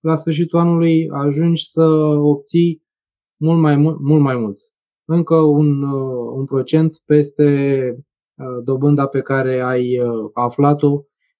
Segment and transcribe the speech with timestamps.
[0.00, 1.84] la sfârșitul anului ajungi să
[2.22, 2.82] obții
[3.36, 4.58] mult mai mult, mult mai mult.
[5.04, 7.44] Încă un, uh, un procent peste
[8.34, 10.90] uh, dobânda pe care ai uh, aflat-o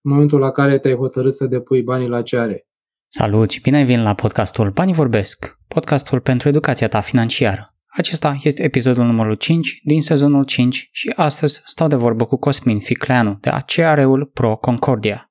[0.03, 2.67] în momentul la care te-ai hotărât să depui banii la are.
[3.09, 7.75] Salut și bine ai venit la podcastul Banii Vorbesc, podcastul pentru educația ta financiară.
[7.87, 12.79] Acesta este episodul numărul 5 din sezonul 5 și astăzi stau de vorbă cu Cosmin
[12.79, 15.30] Ficleanu de ACR-ul Pro Concordia.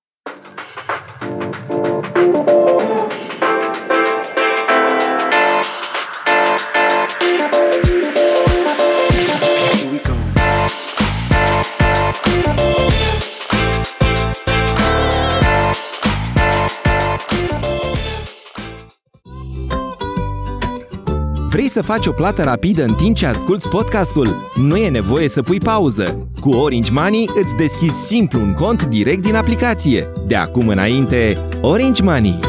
[21.70, 24.28] Să faci o plată rapidă în timp ce asculti podcastul?
[24.56, 26.30] Nu e nevoie să pui pauză.
[26.42, 30.08] Cu Orange Money îți deschizi simplu un cont direct din aplicație.
[30.28, 32.40] De acum înainte, Orange Money.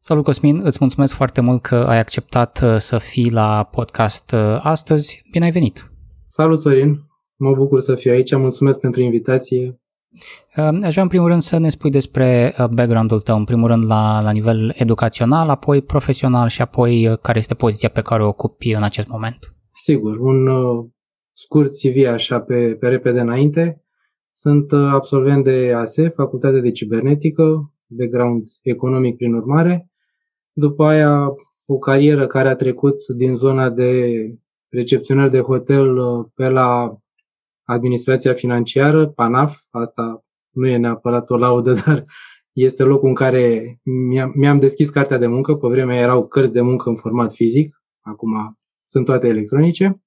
[0.00, 4.58] Salut Cosmin, îți mulțumesc foarte mult că ai acceptat uh, să fii la podcast uh,
[4.62, 5.22] astăzi.
[5.30, 5.92] Bine ai venit!
[6.26, 6.98] Salut Sorin,
[7.36, 9.80] mă bucur să fiu aici, mulțumesc pentru invitație.
[10.56, 13.86] Aș vrea în primul rând să ne spui despre uh, background-ul tău, în primul rând
[13.86, 18.28] la, la nivel educațional, apoi profesional și apoi uh, care este poziția pe care o
[18.28, 19.54] ocupi în acest moment.
[19.72, 20.86] Sigur, un uh,
[21.32, 23.84] scurt CV așa pe, pe repede înainte.
[24.30, 29.90] Sunt uh, absolvent de ASE, Facultatea de Cibernetică, background economic prin urmare.
[30.52, 31.28] După aia
[31.66, 34.12] o carieră care a trecut din zona de
[34.68, 35.96] recepționer de hotel
[36.34, 36.98] pe la
[37.68, 42.04] administrația financiară, PANAF, asta nu e neapărat o laudă, dar
[42.52, 43.78] este locul în care
[44.34, 48.58] mi-am deschis cartea de muncă, pe vremea erau cărți de muncă în format fizic, acum
[48.84, 50.02] sunt toate electronice.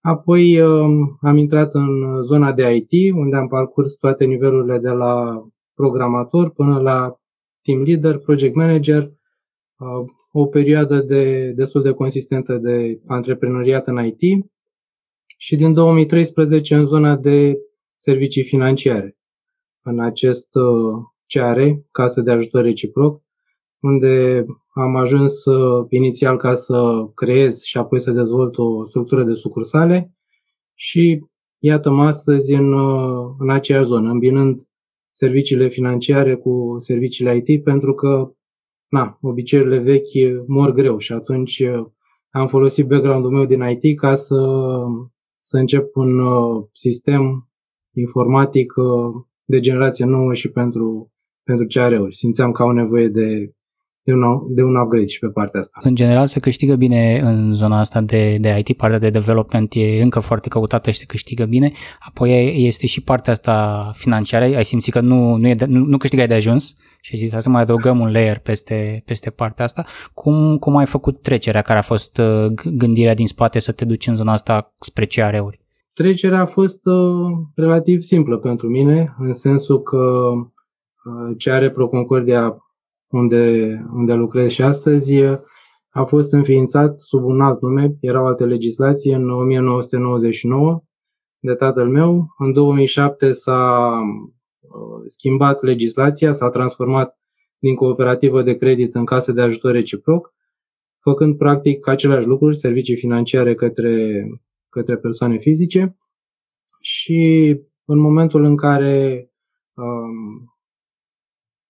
[0.00, 5.42] Apoi um, am intrat în zona de IT, unde am parcurs toate nivelurile de la
[5.74, 7.20] programator până la
[7.62, 9.02] team leader, project manager,
[9.78, 14.46] uh, o perioadă de, destul de consistentă de antreprenoriat în IT,
[15.40, 17.58] și din 2013 în zona de
[17.94, 19.18] servicii financiare.
[19.82, 23.22] În acest uh, CR, Casă de Ajutor Reciproc,
[23.80, 29.34] unde am ajuns uh, inițial ca să creez și apoi să dezvolt o structură de
[29.34, 30.12] sucursale
[30.74, 31.24] și
[31.58, 34.62] iată-mă astăzi în, uh, în aceeași zonă, îmbinând
[35.12, 38.32] serviciile financiare cu serviciile IT, pentru că
[38.88, 41.62] na, obiceiurile vechi mor greu și atunci
[42.30, 44.36] am folosit background-ul meu din IT ca să
[45.48, 47.48] să încep un uh, sistem
[47.96, 52.16] informatic uh, de generație nouă și pentru, pentru CR-uri.
[52.16, 53.54] Simțeam că au nevoie de,
[54.08, 55.78] de, un, de un upgrade și pe partea asta.
[55.82, 60.02] În general se câștigă bine în zona asta de, de IT, partea de development e
[60.02, 64.92] încă foarte căutată și se câștigă bine, apoi este și partea asta financiară, ai simțit
[64.92, 67.48] că nu, nu, e de, nu, nu câștigai de ajuns și ai zis hai să
[67.48, 69.84] mai adăugăm un layer peste, peste partea asta.
[70.14, 74.06] Cum, cum ai făcut trecerea, care a fost uh, gândirea din spate să te duci
[74.06, 75.60] în zona asta spre CR-uri?
[75.92, 82.56] Trecerea a fost uh, relativ simplă pentru mine, în sensul că uh, ce are Proconcordia
[83.10, 85.24] unde, unde lucrez și astăzi
[85.88, 90.82] a fost înființat sub un alt nume, era o altă legislație, în 1999
[91.38, 92.26] de tatăl meu.
[92.38, 93.92] În 2007 s-a
[94.60, 97.18] uh, schimbat legislația, s-a transformat
[97.58, 100.34] din cooperativă de credit în casă de ajutor reciproc,
[100.98, 104.26] făcând practic aceleași lucruri, servicii financiare către,
[104.68, 105.96] către persoane fizice
[106.80, 109.30] și în momentul în care
[109.74, 110.57] um,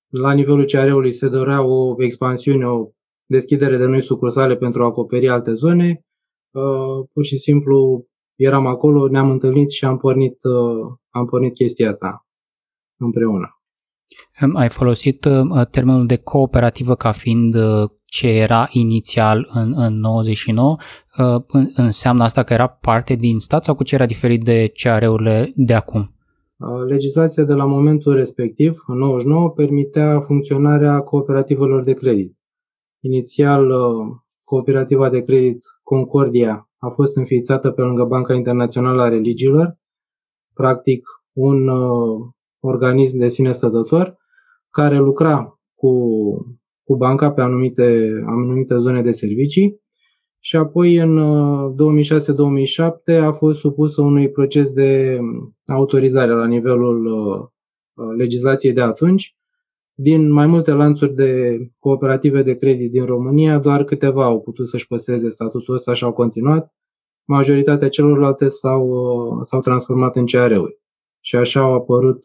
[0.09, 2.89] la nivelul CR-ului se dorea o expansiune, o
[3.27, 6.05] deschidere de noi sucursale pentru a acoperi alte zone,
[6.51, 11.89] uh, pur și simplu eram acolo, ne-am întâlnit și am pornit, uh, am pornit chestia
[11.89, 12.27] asta
[12.99, 13.53] împreună.
[14.55, 17.57] Ai folosit uh, termenul de cooperativă ca fiind
[18.05, 20.77] ce era inițial în, în 99.
[21.75, 25.75] Înseamnă asta că era parte din stat sau cu ce era diferit de CR-urile de
[25.75, 26.18] acum?
[26.87, 32.37] Legislația de la momentul respectiv, în 99, permitea funcționarea cooperativelor de credit.
[33.01, 33.73] Inițial,
[34.45, 39.79] cooperativa de credit Concordia a fost înființată pe lângă Banca Internațională a Religiilor,
[40.55, 41.69] practic un
[42.61, 44.17] organism de sine stătător,
[44.71, 45.91] care lucra cu,
[46.85, 49.81] cu banca pe anumite, anumite zone de servicii
[50.41, 51.19] și apoi în
[51.75, 51.77] 2006-2007
[53.07, 57.49] uh, a fost supusă unui proces de um, autorizare la nivelul uh,
[57.95, 59.37] uh, legislației de atunci.
[59.95, 64.87] Din mai multe lanțuri de cooperative de credit din România, doar câteva au putut să-și
[64.87, 66.75] păstreze statutul ăsta și au continuat.
[67.25, 70.79] Majoritatea celorlalte s-au, s-au transformat în CR-uri.
[71.21, 72.25] Și așa au apărut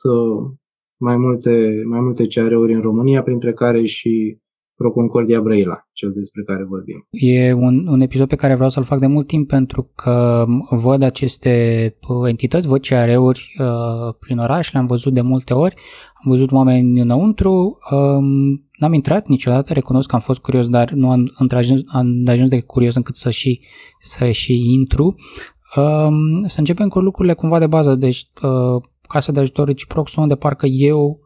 [0.97, 4.37] mai multe, mai multe CR-uri în România, printre care și
[4.83, 7.07] Proconcordia Brăila, cel despre care vorbim.
[7.09, 11.01] E un, un episod pe care vreau să-l fac de mult timp pentru că văd
[11.01, 11.53] aceste
[12.27, 15.75] entități, văd CR-uri uh, prin oraș, le-am văzut de multe ori,
[16.23, 21.11] am văzut oameni înăuntru, um, n-am intrat niciodată, recunosc că am fost curios, dar nu
[21.11, 21.47] am, am
[22.27, 23.61] ajuns de curios încât să și,
[23.99, 25.15] să și intru.
[25.75, 30.27] Um, să începem cu lucrurile cumva de bază, deci uh, casa de ajutor reciproc sunt
[30.27, 31.19] de parcă eu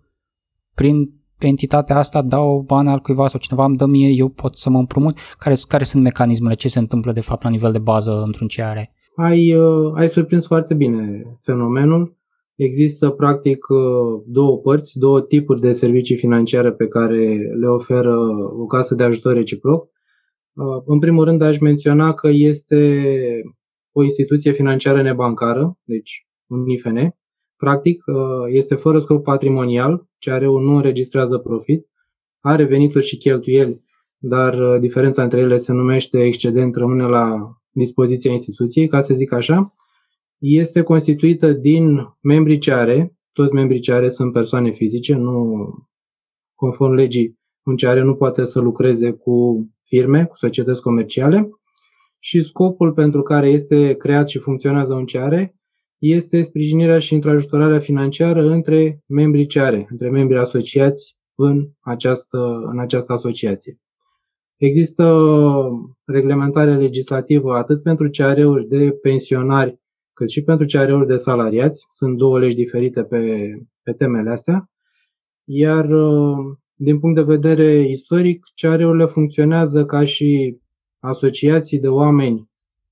[0.74, 4.70] prin entitatea asta dau bani al cuiva sau cineva îmi dă mie, eu pot să
[4.70, 5.18] mă împrumut?
[5.38, 6.54] Care, care sunt mecanismele?
[6.54, 8.80] Ce se întâmplă de fapt la nivel de bază într-un CR?
[9.16, 12.16] Ai, uh, ai surprins foarte bine fenomenul.
[12.56, 18.18] Există practic uh, două părți, două tipuri de servicii financiare pe care le oferă
[18.60, 19.90] o casă de ajutor reciproc.
[20.54, 23.04] Uh, în primul rând aș menționa că este
[23.92, 26.98] o instituție financiară nebancară, deci un IFN.
[27.58, 28.04] Practic
[28.48, 31.88] este fără scop patrimonial, CR-ul nu înregistrează profit,
[32.40, 33.84] are venituri și cheltuieli,
[34.18, 39.74] dar diferența între ele se numește excedent, rămâne la dispoziția instituției, ca să zic așa.
[40.38, 45.70] Este constituită din membrii ce are, toți membrii ce are sunt persoane fizice, nu
[46.56, 51.50] conform legii, un ce are nu poate să lucreze cu firme, cu societăți comerciale.
[52.20, 55.57] Și scopul pentru care este creat și funcționează un ce are
[55.98, 62.80] este sprijinirea și intrajutorarea financiară între membrii ce are, între membrii asociați în această, în
[62.80, 63.80] această asociație.
[64.58, 65.24] Există
[66.06, 69.80] reglementare legislativă atât pentru CR-uri de pensionari
[70.14, 71.86] cât și pentru CR-uri de salariați.
[71.90, 73.52] Sunt două legi diferite pe,
[73.84, 74.70] pe temele astea.
[75.44, 80.58] Iar uh, din punct de vedere istoric, CR-urile funcționează ca și
[81.00, 82.50] asociații de oameni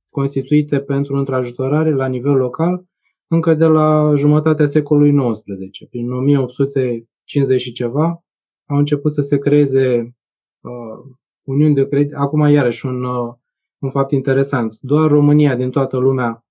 [0.09, 2.85] constituite pentru întrajutorare la nivel local
[3.27, 5.89] încă de la jumătatea secolului XIX.
[5.89, 8.23] Prin 1850 și ceva
[8.65, 10.15] au început să se creeze
[10.61, 12.13] uh, uniuni de credit.
[12.13, 13.33] Acum, iarăși, un, uh,
[13.79, 14.79] un fapt interesant.
[14.79, 16.45] Doar România din toată lumea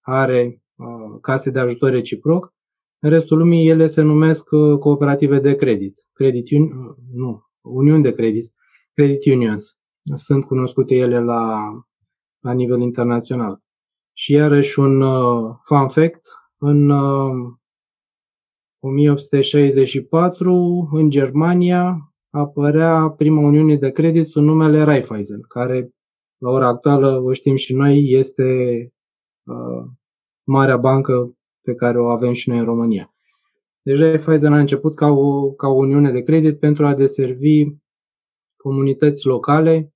[0.00, 2.54] are uh, case de ajutor reciproc.
[2.98, 8.02] În restul lumii ele se numesc uh, cooperative de credit, credit un, uh, nu, uniuni
[8.02, 8.52] de credit,
[8.94, 9.76] credit unions.
[10.14, 11.72] Sunt cunoscute ele la,
[12.40, 13.58] la nivel internațional.
[14.16, 16.20] Și iarăși un uh, fun fact,
[16.58, 17.54] în uh,
[18.80, 25.90] 1864 în Germania apărea prima uniune de credit sub numele Raiffeisen, care
[26.38, 28.90] la ora actuală, o știm și noi, este
[29.46, 29.84] Uh,
[30.42, 33.14] marea bancă pe care o avem și noi în România.
[33.82, 37.66] Deja Pfizer a început ca o, ca o uniune de credit pentru a deservi
[38.56, 39.94] comunități locale,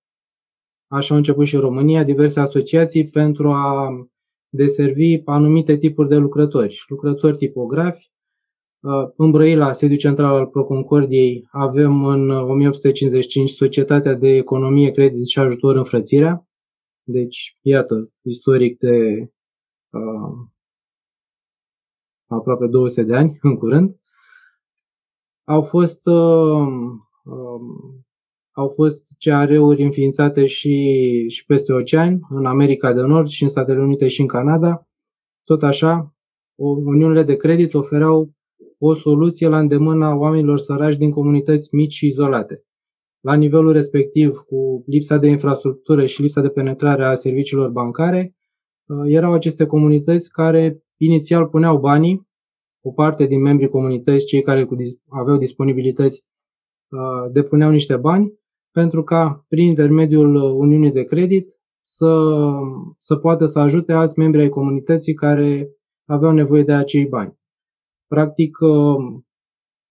[0.90, 3.88] așa au început și în România, diverse asociații pentru a
[4.48, 8.10] deservi anumite tipuri de lucrători, lucrători tipografi.
[8.80, 15.38] Uh, în Brăila, sediu central al Proconcordiei, avem în 1855 Societatea de Economie, Credit și
[15.38, 16.48] Ajutor Înfrățirea.
[17.02, 19.30] Deci, iată, istoric de
[19.90, 20.46] uh,
[22.26, 23.96] aproape 200 de ani, în curând,
[25.44, 26.66] au fost, uh,
[27.24, 27.60] uh,
[28.52, 33.80] au fost CR-uri înființate și, și peste ocean, în America de Nord și în Statele
[33.80, 34.88] Unite și în Canada.
[35.42, 36.14] Tot așa,
[36.54, 38.32] uniunile de credit ofereau
[38.78, 42.64] o soluție la îndemâna oamenilor săraci din comunități mici și izolate.
[43.20, 48.34] La nivelul respectiv, cu lipsa de infrastructură și lipsa de penetrare a serviciilor bancare,
[48.90, 52.28] Uh, erau aceste comunități care inițial puneau banii,
[52.80, 54.68] o parte din membrii comunității, cei care
[55.08, 56.24] aveau disponibilități,
[56.88, 58.39] uh, depuneau niște bani
[58.72, 62.30] pentru ca, prin intermediul Uniunii de Credit, să,
[62.98, 65.70] să poată să ajute alți membri ai comunității care
[66.04, 67.38] aveau nevoie de acei bani.
[68.06, 69.22] Practic, uh,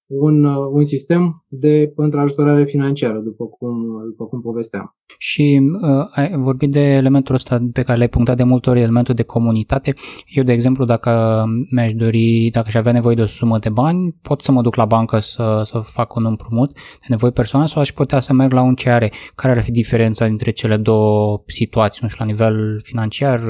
[0.10, 3.78] un, un sistem de întrajutorare financiară, după cum,
[4.10, 4.96] după cum povesteam.
[5.18, 9.16] Și uh, ai vorbit de elementul ăsta pe care l-ai punctat de multe ori, elementul
[9.16, 9.94] de comunitate.
[10.26, 14.16] Eu, de exemplu, dacă mi-aș dori, dacă aș avea nevoie de o sumă de bani,
[14.22, 17.82] pot să mă duc la bancă să, să fac un împrumut de nevoie personală sau
[17.82, 19.04] aș putea să merg la un CR.
[19.36, 23.42] Care ar fi diferența dintre cele două situații, nu știu, la nivel financiar,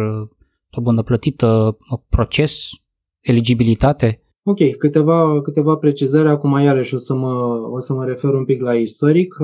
[0.70, 1.78] dobândă plătită,
[2.10, 2.70] proces,
[3.20, 4.24] eligibilitate?
[4.44, 6.28] Ok, câteva, câteva precizări.
[6.28, 7.34] Acum iarăși o să, mă,
[7.72, 9.36] o să mă refer un pic la istoric.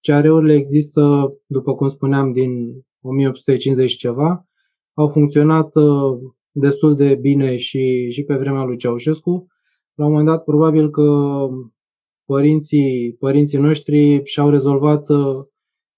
[0.00, 4.46] CR-urile există, după cum spuneam, din 1850 ceva.
[4.94, 6.18] Au funcționat uh,
[6.50, 9.46] destul de bine și, și pe vremea lui Ceaușescu.
[9.94, 11.48] La un moment dat, probabil că
[12.24, 15.44] părinții, părinții noștri și-au rezolvat uh,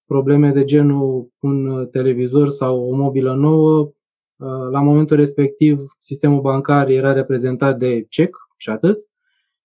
[0.05, 3.91] probleme de genul un televizor sau o mobilă nouă Uh,
[4.71, 8.97] la momentul respectiv, sistemul bancar era reprezentat de cec și atât.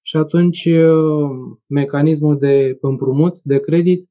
[0.03, 0.69] și atunci
[1.67, 4.09] mecanismul de împrumut, de credit,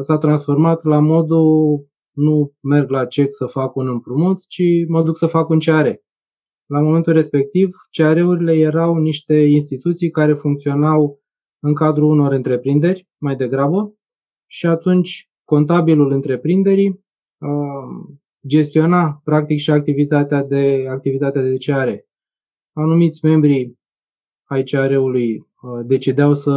[0.00, 5.16] s-a transformat la modul nu merg la CEC să fac un împrumut, ci mă duc
[5.16, 5.88] să fac un CR.
[6.66, 11.20] La momentul respectiv, CR-urile erau niște instituții care funcționau
[11.60, 13.94] în cadrul unor întreprinderi, mai degrabă,
[14.46, 16.88] și atunci contabilul întreprinderii
[17.38, 18.16] uh,
[18.46, 21.88] gestiona practic și activitatea de, activitatea de CR.
[22.72, 23.78] Anumiți membri
[24.44, 26.52] ai CR-ului uh, decideau să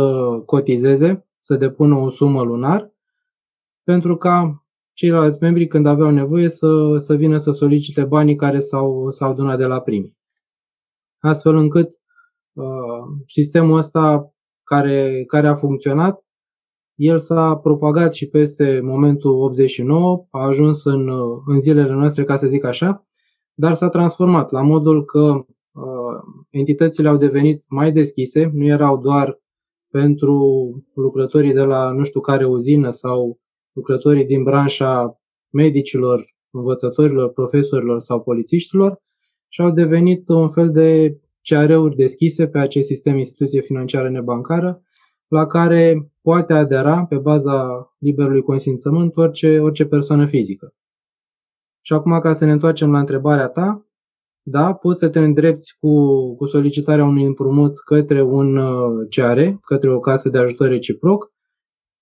[0.46, 2.92] cotizeze, să depună o sumă lunar,
[3.84, 9.10] pentru ca ceilalți membri, când aveau nevoie, să, să vină să solicite banii care s-au,
[9.10, 10.18] s-au adunat de la primii.
[11.20, 12.00] Astfel încât
[12.54, 12.64] uh,
[13.28, 14.34] sistemul ăsta
[14.64, 16.26] care, care a funcționat,
[17.02, 21.10] el s-a propagat și peste momentul 89, a ajuns în,
[21.46, 23.08] în zilele noastre, ca să zic așa,
[23.54, 25.44] dar s-a transformat la modul că uh,
[26.50, 29.42] entitățile au devenit mai deschise, nu erau doar
[29.90, 30.36] pentru
[30.94, 33.40] lucrătorii de la nu știu care uzină sau
[33.74, 39.02] lucrătorii din branșa medicilor, învățătorilor, profesorilor sau polițiștilor
[39.48, 44.82] și au devenit un fel de CR-uri deschise pe acest sistem instituție financiară nebancară,
[45.32, 50.74] la care poate adera pe baza liberului consimțământ orice, orice persoană fizică.
[51.82, 53.86] Și acum, ca să ne întoarcem la întrebarea ta,
[54.44, 59.94] da, poți să te îndrepți cu, cu solicitarea unui împrumut către un uh, CR, către
[59.94, 61.32] o casă de ajutor reciproc.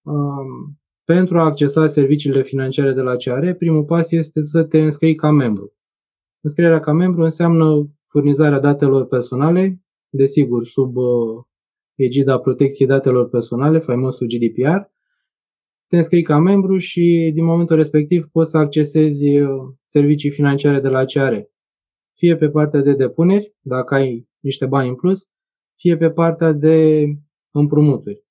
[0.03, 5.15] Um, pentru a accesa serviciile financiare de la CR, primul pas este să te înscrii
[5.15, 5.74] ca membru.
[6.41, 11.43] Înscrierea ca membru înseamnă furnizarea datelor personale, desigur, sub uh,
[12.03, 14.79] egida protecției datelor personale, faimosul GDPR.
[15.87, 19.49] Te înscrii ca membru și din momentul respectiv poți să accesezi uh,
[19.85, 21.33] servicii financiare de la CR.
[22.13, 25.27] Fie pe partea de depuneri, dacă ai niște bani în plus,
[25.75, 27.05] fie pe partea de
[27.51, 28.23] împrumuturi.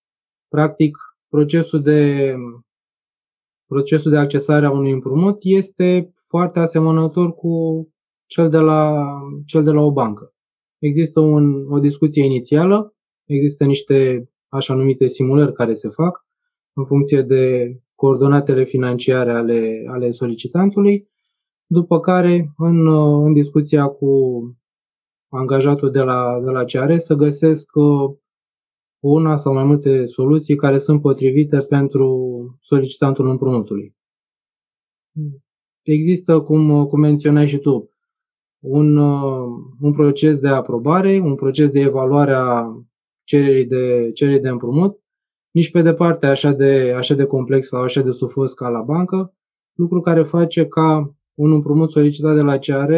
[0.49, 0.97] Practic,
[1.29, 2.33] procesul de
[3.67, 7.87] procesul de accesare a unui împrumut este foarte asemănător cu
[8.27, 9.05] cel de la,
[9.47, 10.35] cel de la o bancă.
[10.79, 12.95] Există un, o discuție inițială,
[13.29, 16.27] există niște așa numite simulări care se fac
[16.73, 21.09] în funcție de coordonatele financiare ale, ale solicitantului,
[21.67, 22.87] după care în,
[23.25, 24.09] în discuția cu
[25.29, 28.17] angajatul de la, de la CR să găsesc uh,
[29.01, 33.97] una sau mai multe soluții care sunt potrivite pentru solicitantul împrumutului.
[35.83, 37.91] Există, cum, cum menționai și tu,
[38.59, 38.97] un,
[39.81, 42.67] un proces de aprobare, un proces de evaluare a
[43.29, 45.01] cererii de, cererii de împrumut,
[45.51, 49.35] nici pe departe așa de, așa de complex sau așa de sufos ca la bancă,
[49.75, 52.93] lucru care face ca un împrumut solicitat de la CR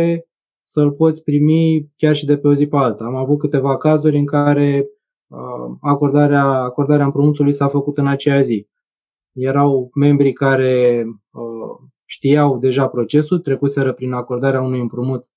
[0.62, 3.04] să-l poți primi chiar și de pe o zi pe alta.
[3.04, 4.90] Am avut câteva cazuri în care
[5.30, 8.68] Uh, acordarea, acordarea împrumutului s-a făcut în aceea zi.
[9.32, 15.30] Erau membri care uh, știau deja procesul, trecuseră prin acordarea unui împrumut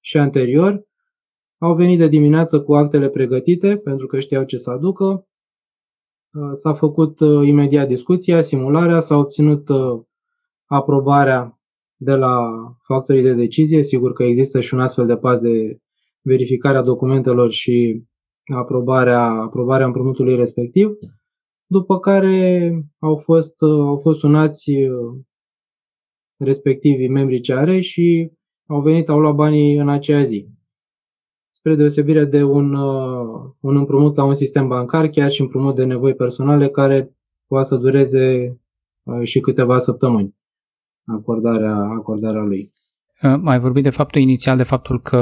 [0.00, 0.87] și anterior,
[1.58, 5.26] au venit de dimineață cu actele pregătite pentru că știau ce să aducă.
[6.32, 9.68] Uh, s-a făcut imediat discuția, simularea, s-a obținut
[10.64, 11.60] aprobarea
[11.96, 12.50] de la
[12.82, 13.82] factorii de decizie.
[13.82, 15.78] Sigur că există și un astfel de pas de
[16.22, 18.04] verificare a documentelor și
[18.54, 20.90] aprobarea, aprobarea împrumutului respectiv,
[21.66, 25.20] după care au fost, au fost sunați uh,
[26.36, 28.32] respectivii membrii CR și
[28.66, 30.48] au venit, au luat banii în aceea zi.
[31.68, 35.84] Spre deosebire de un, uh, un împrumut la un sistem bancar, chiar și împrumut de
[35.84, 38.56] nevoi personale, care poate să dureze
[39.02, 40.34] uh, și câteva săptămâni
[41.06, 42.72] acordarea, acordarea lui.
[43.22, 45.18] Uh, mai vorbit de faptul inițial, de faptul că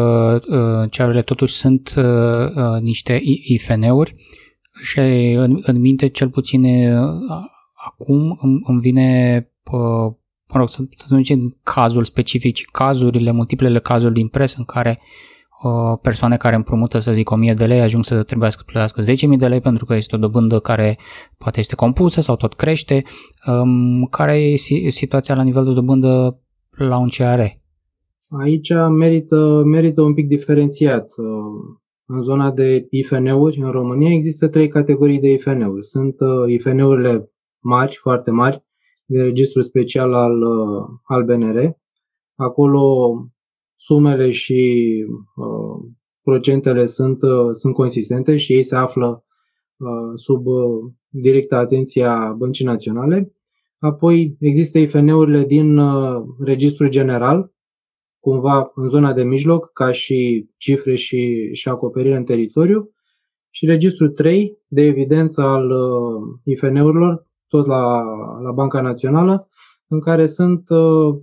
[0.48, 4.14] uh, cearurile totuși sunt uh, niște IFN-uri
[4.82, 4.98] și
[5.36, 6.64] în, în minte cel puțin
[7.86, 9.40] acum îmi, îmi vine
[10.52, 14.64] mă rog, să, să nu zicem cazul specific, ci cazurile, multiplele cazuri din presă în
[14.64, 15.34] care uh,
[16.02, 19.48] persoane care împrumută, să zic, 1000 de lei ajung să trebuiască să plătească 10.000 de
[19.48, 20.98] lei pentru că este o dobândă care
[21.38, 23.02] poate este compusă sau tot crește.
[23.46, 24.56] Um, care e
[24.90, 26.40] situația la nivel de dobândă
[26.78, 27.40] la un CR?
[28.28, 31.12] Aici merită, merită un pic diferențiat.
[32.06, 35.84] În zona de IFN-uri, în România, există trei categorii de IFN-uri.
[35.84, 38.64] Sunt uh, IFN-urile mari, foarte mari,
[39.04, 41.76] de registru special al, uh, al BNR.
[42.34, 42.82] Acolo
[43.76, 44.92] sumele și
[45.36, 45.90] uh,
[46.22, 49.24] procentele sunt, uh, sunt consistente și ei se află
[49.76, 53.32] uh, sub uh, directă atenția Băncii Naționale.
[53.78, 57.52] Apoi există IFN-urile din uh, registru general,
[58.20, 62.90] cumva în zona de mijloc, ca și cifre și, și acoperire în teritoriu.
[63.50, 68.02] și registrul 3 de evidență al uh, IFN-urilor, tot la,
[68.42, 69.48] la Banca Națională,
[69.88, 71.16] în care sunt, uh,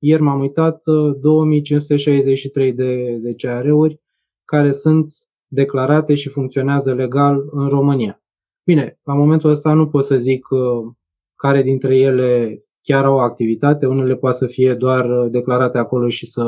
[0.00, 0.82] ieri m-am uitat,
[1.20, 4.00] 2563 de, de CR-uri
[4.44, 5.12] care sunt
[5.46, 8.22] declarate și funcționează legal în România.
[8.64, 10.46] Bine, la momentul ăsta nu pot să zic
[11.34, 16.42] care dintre ele chiar au activitate, unele poate să fie doar declarate acolo și să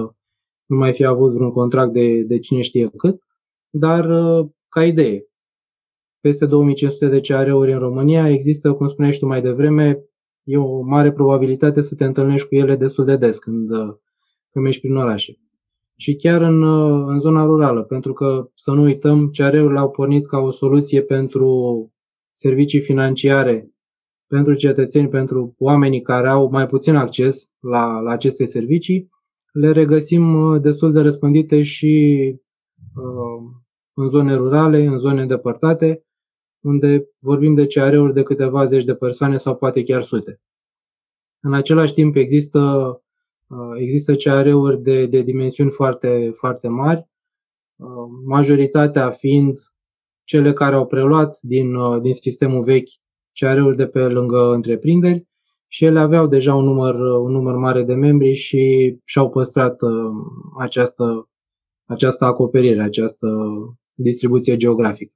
[0.66, 3.20] nu mai fi avut vreun contract de, de cine știe cât,
[3.70, 4.06] dar
[4.68, 5.26] ca idee,
[6.20, 10.04] peste 2500 de CR-uri în România, există, cum spuneai și tu mai devreme,
[10.44, 13.68] e o mare probabilitate să te întâlnești cu ele destul de des când,
[14.50, 15.38] când mergi prin orașe.
[15.96, 16.62] Și chiar în,
[17.08, 21.92] în zona rurală, pentru că, să nu uităm, CR-urile au pornit ca o soluție pentru
[22.32, 23.72] servicii financiare
[24.32, 29.10] pentru cetățeni, pentru oamenii care au mai puțin acces la, la aceste servicii,
[29.52, 32.24] le regăsim uh, destul de răspândite și
[32.94, 33.52] uh,
[33.94, 36.04] în zone rurale, în zone îndepărtate,
[36.62, 40.40] unde vorbim de CR-uri de câteva zeci de persoane sau poate chiar sute.
[41.40, 42.60] În același timp există,
[43.46, 47.08] uh, există CR-uri de, de dimensiuni foarte, foarte mari,
[47.76, 47.88] uh,
[48.24, 49.58] majoritatea fiind
[50.24, 52.90] cele care au preluat din, uh, din sistemul vechi
[53.32, 55.26] CR-uri de pe lângă întreprinderi
[55.68, 59.80] și ele aveau deja un număr, un număr mare de membri și și-au păstrat
[60.58, 61.28] această,
[61.84, 63.28] această acoperire, această
[63.94, 65.14] distribuție geografică.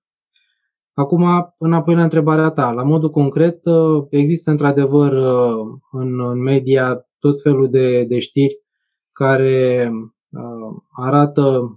[0.98, 3.60] Acum, înapoi la întrebarea ta, la modul concret,
[4.10, 5.12] există într-adevăr
[5.92, 8.60] în, în media tot felul de, de știri
[9.12, 9.90] care
[10.90, 11.76] arată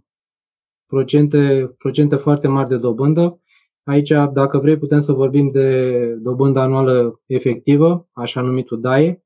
[0.85, 3.41] procente, procente foarte mari de dobândă.
[3.83, 9.23] Aici, dacă vrei, putem să vorbim de dobândă anuală efectivă, așa numitul DAE,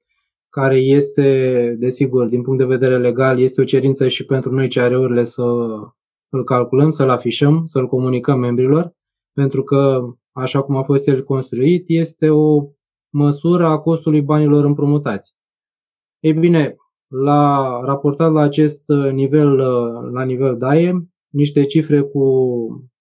[0.49, 5.23] care este, desigur, din punct de vedere legal, este o cerință și pentru noi CR-urile
[5.23, 5.43] să
[6.29, 8.93] îl calculăm, să-l afișăm, să-l comunicăm membrilor,
[9.33, 12.67] pentru că, așa cum a fost el construit, este o
[13.09, 15.35] măsură a costului banilor împrumutați.
[16.19, 16.75] Ei bine,
[17.07, 19.55] la raportat la acest nivel,
[20.11, 22.19] la nivel DAE, niște cifre cu,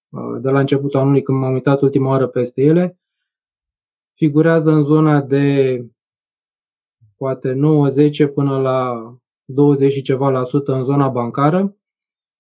[0.09, 3.01] uh, de la începutul anului, când m-am uitat ultima oară peste ele,
[4.15, 5.87] figurează în zona de
[7.17, 9.03] poate 9-10 până la
[9.45, 11.77] 20 și ceva la sută în zona bancară,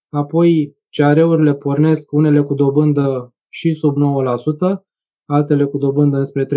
[0.08, 3.98] apoi CR-urile pornesc unele cu dobândă și sub 9%,
[5.24, 6.48] altele cu dobândă înspre 30-40%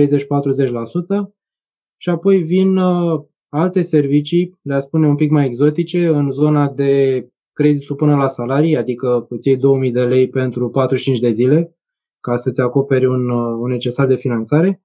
[1.98, 7.26] și apoi vin uh, alte servicii, le spune un pic mai exotice, în zona de
[7.52, 11.78] creditul până la salarii, adică îți iei 2000 de lei pentru 45 de zile
[12.20, 14.84] ca să-ți acoperi un, uh, un necesar de finanțare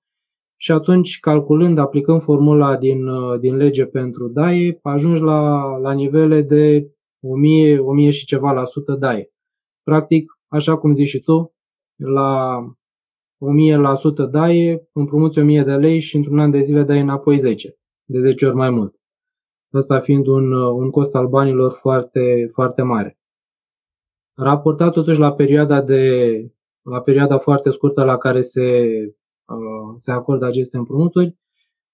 [0.57, 6.43] și atunci, calculând, aplicând formula din, uh, din lege pentru DAE, ajungi la, la nivele
[6.43, 9.31] de 1000, 1000 și ceva la sută DAE.
[9.83, 11.55] Practic, așa cum zici și tu,
[12.01, 12.61] la
[13.39, 17.39] 1000 la sută DAE, împrumuți 1000 de lei și într-un an de zile dai înapoi
[17.39, 19.01] 10, de 10 ori mai mult
[19.75, 23.19] ăsta fiind un, un cost al banilor foarte, foarte mare.
[24.37, 26.33] Raportat totuși la perioada, de,
[26.83, 28.91] la perioada foarte scurtă la care se,
[29.45, 31.37] uh, se acordă aceste împrumuturi,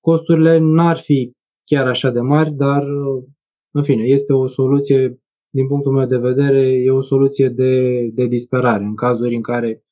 [0.00, 1.32] costurile n-ar fi
[1.64, 3.24] chiar așa de mari, dar uh,
[3.70, 8.26] în fine, este o soluție, din punctul meu de vedere, e o soluție de, de
[8.26, 9.84] disperare în cazuri în care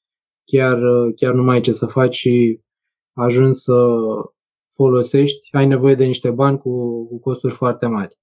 [0.44, 0.78] chiar,
[1.16, 2.60] chiar nu mai ai ce să faci și
[3.12, 3.72] ajungi să,
[4.74, 8.18] folosești, ai nevoie de niște bani cu, cu costuri foarte mari.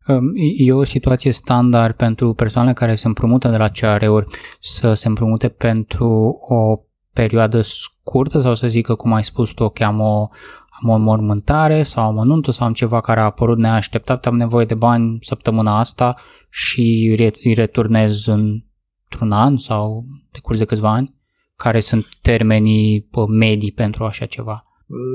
[0.58, 4.28] E o situație standard pentru persoanele care se împrumută de la CR-uri
[4.60, 6.80] să se împrumute pentru o
[7.14, 10.28] perioadă scurtă sau să zică, cum ai spus tu, că am o,
[10.82, 14.36] am o mormântare sau am o nuntă sau am ceva care a apărut neașteptat, am
[14.36, 16.16] nevoie de bani săptămâna asta
[16.50, 21.20] și îi returnez într-un an sau de curs de câțiva ani?
[21.64, 24.64] Care sunt termenii medii pentru așa ceva?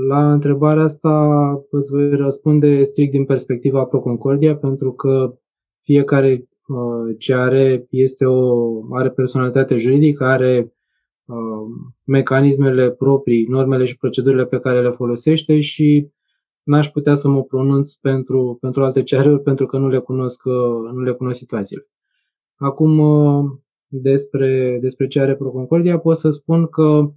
[0.09, 1.39] La întrebarea asta
[1.71, 5.39] îți voi răspunde strict din perspectiva Proconcordia, pentru că
[5.83, 10.73] fiecare uh, ce are este o are personalitate juridică, are
[11.25, 11.37] uh,
[12.05, 16.09] mecanismele proprii, normele și procedurile pe care le folosește și
[16.63, 20.93] n-aș putea să mă pronunț pentru, pentru alte CR-uri pentru că nu le cunosc, uh,
[20.93, 21.87] nu le cunosc situațiile.
[22.55, 23.01] Acum,
[24.03, 27.13] despre, despre ce are Proconcordia, pot să spun că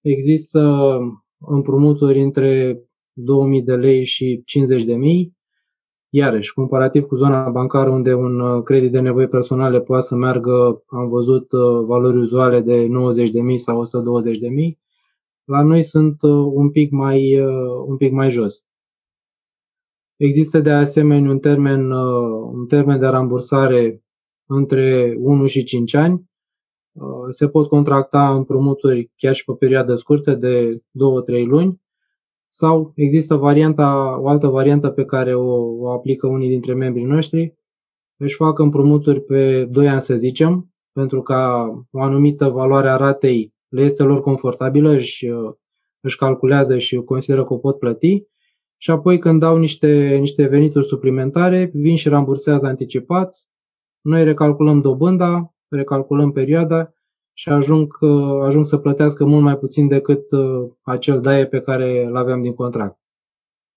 [0.00, 0.98] există
[1.38, 5.36] împrumuturi între 2000 de lei și 50 de mii.
[6.08, 10.82] Iarăși, comparativ cu zona bancară unde un uh, credit de nevoi personale poate să meargă,
[10.86, 14.78] am văzut uh, valori uzuale de 90 de mii sau 120 de mii,
[15.44, 17.40] la noi sunt uh, un pic mai,
[17.86, 18.64] un pic mai jos.
[20.16, 24.03] Există de asemenea un termen, un termen de rambursare
[24.56, 26.32] între 1 și 5 ani,
[27.30, 30.80] Se pot contracta împrumuturi chiar și pe perioadă scurtă de 2-3
[31.44, 31.82] luni.
[32.48, 37.54] Sau există varianta, o altă variantă pe care o, o aplică unii dintre membrii noștri,
[38.16, 43.54] își fac împrumuturi pe 2 ani să zicem, pentru ca o anumită valoare a ratei
[43.74, 45.32] le este lor confortabilă, și
[46.00, 48.24] își calculează și consideră că o pot plăti.
[48.76, 53.36] Și apoi când dau niște, niște venituri suplimentare, vin și rambursează anticipat,
[54.04, 56.92] noi recalculăm dobânda, recalculăm perioada
[57.32, 57.96] și ajung,
[58.42, 62.54] ajung să plătească mult mai puțin decât uh, acel DAE pe care îl aveam din
[62.54, 62.98] contract.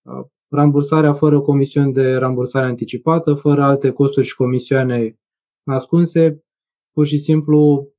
[0.02, 5.20] Uh, rambursarea fără comisiuni de rambursare anticipată, fără alte costuri și comisioane
[5.66, 6.44] ascunse,
[6.92, 7.90] pur și simplu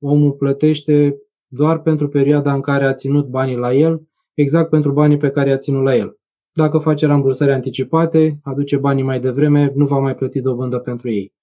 [0.00, 5.16] omul plătește doar pentru perioada în care a ținut banii la el, exact pentru banii
[5.16, 6.18] pe care i-a ținut la el.
[6.52, 11.34] Dacă face rambursări anticipate, aduce banii mai devreme, nu va mai plăti dobândă pentru ei.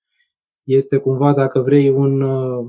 [0.64, 2.66] Este cumva, dacă vrei, un, uh,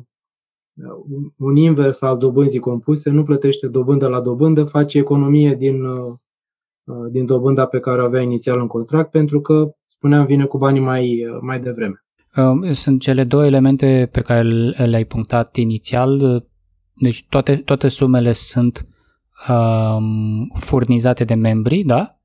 [1.39, 6.15] un invers al dobânzii compuse, nu plătește dobândă la dobândă, face economie din, uh,
[6.85, 10.57] uh, din dobânda pe care o avea inițial în contract, pentru că, spuneam, vine cu
[10.57, 12.05] banii mai, mai devreme.
[12.37, 14.43] Um, sunt cele două elemente pe care
[14.87, 16.45] le-ai punctat inițial.
[16.95, 18.89] Deci toate, toate sumele sunt
[19.49, 22.19] um, furnizate de membri, da?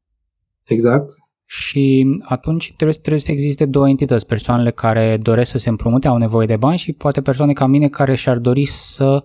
[0.64, 1.14] Exact.
[1.52, 6.18] Și atunci trebuie, trebuie să existe două entități, persoanele care doresc să se împrumute, au
[6.18, 9.24] nevoie de bani și poate persoane ca mine care și-ar dori să,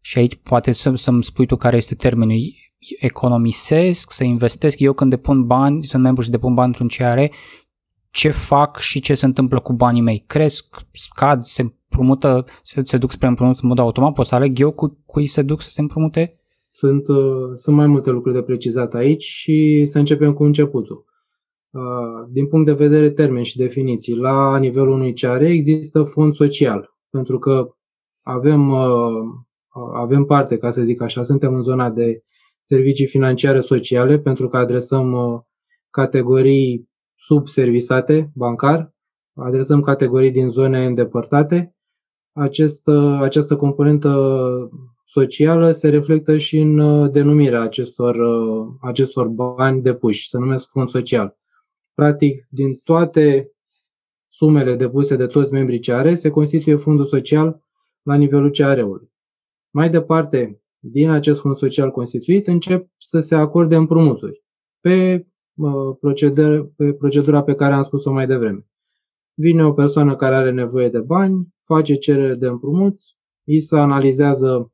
[0.00, 2.36] și aici poate să, să-mi spui tu care este termenul,
[3.00, 7.22] economisesc, să investesc, eu când depun bani, sunt membru și depun bani într-un CR,
[8.10, 10.24] ce fac și ce se întâmplă cu banii mei?
[10.26, 14.12] Cresc, scad, se împrumută, se, se duc spre împrumut în mod automat?
[14.12, 16.38] Pot să aleg eu cu cui se duc să se împrumute?
[16.70, 21.12] Sunt, uh, sunt mai multe lucruri de precizat aici și să începem cu începutul.
[21.74, 26.94] Uh, din punct de vedere termen și definiții, la nivelul unui CR există fond social,
[27.10, 27.74] pentru că
[28.22, 29.24] avem, uh,
[29.94, 32.22] avem parte, ca să zic așa, suntem în zona de
[32.62, 35.14] servicii financiare sociale, pentru că adresăm
[35.90, 38.94] categorii subservisate bancar,
[39.34, 41.74] adresăm categorii din zone îndepărtate.
[42.32, 42.88] Acest,
[43.20, 44.10] această componentă
[45.04, 50.88] socială se reflectă și în uh, denumirea acestor, uh, acestor bani depuși, se numesc fond
[50.88, 51.36] social.
[51.94, 53.52] Practic, din toate
[54.28, 57.62] sumele depuse de toți membrii CR se constituie fondul social
[58.02, 59.12] la nivelul CR-ului.
[59.70, 64.44] Mai departe, din acest fond social constituit, încep să se acorde împrumuturi
[64.80, 65.26] pe,
[66.00, 68.66] procedură, pe procedura pe care am spus-o mai devreme.
[69.34, 73.00] Vine o persoană care are nevoie de bani, face cerere de împrumut,
[73.44, 74.72] îi se analizează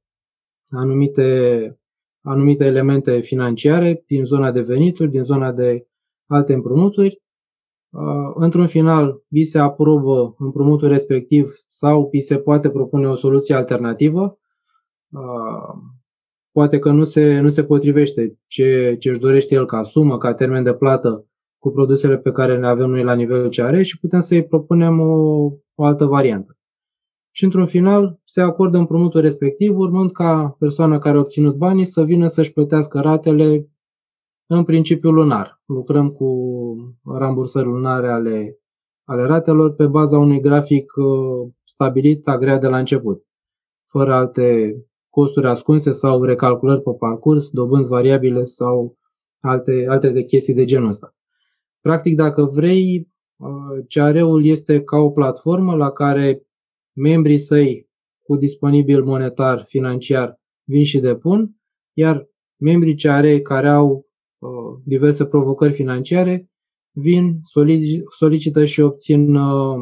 [0.71, 1.79] anumite,
[2.21, 5.87] anumite elemente financiare din zona de venituri, din zona de
[6.31, 7.23] alte împrumuturi.
[7.91, 13.55] Uh, într-un final, vi se aprobă împrumutul respectiv sau vi se poate propune o soluție
[13.55, 14.39] alternativă.
[15.13, 15.75] Uh,
[16.53, 20.35] poate că nu se, nu se potrivește ce, ce își dorește el ca sumă, ca
[20.35, 21.27] termen de plată
[21.59, 25.15] cu produsele pe care le avem noi la nivelul CR și putem să-i propunem o,
[25.75, 26.55] o altă variantă
[27.31, 32.05] și într-un final se acordă împrumutul respectiv, urmând ca persoana care a obținut banii să
[32.05, 33.69] vină să-și plătească ratele
[34.53, 35.63] în principiu lunar.
[35.67, 36.29] Lucrăm cu
[37.05, 38.59] rambursări lunare ale,
[39.05, 43.25] ale ratelor pe baza unui grafic uh, stabilit, agreat de la început,
[43.87, 44.77] fără alte
[45.11, 48.97] costuri ascunse sau recalculări pe parcurs, dobânzi variabile sau
[49.41, 51.15] alte, alte de chestii de genul ăsta.
[51.81, 56.47] Practic, dacă vrei, uh, CR-ul este ca o platformă la care
[56.93, 57.89] membrii săi
[58.23, 61.57] cu disponibil monetar financiar vin și depun,
[61.93, 64.09] iar membrii CR care au uh,
[64.85, 66.51] diverse provocări financiare
[66.93, 67.41] vin,
[68.09, 69.77] solicită și obțin, uh,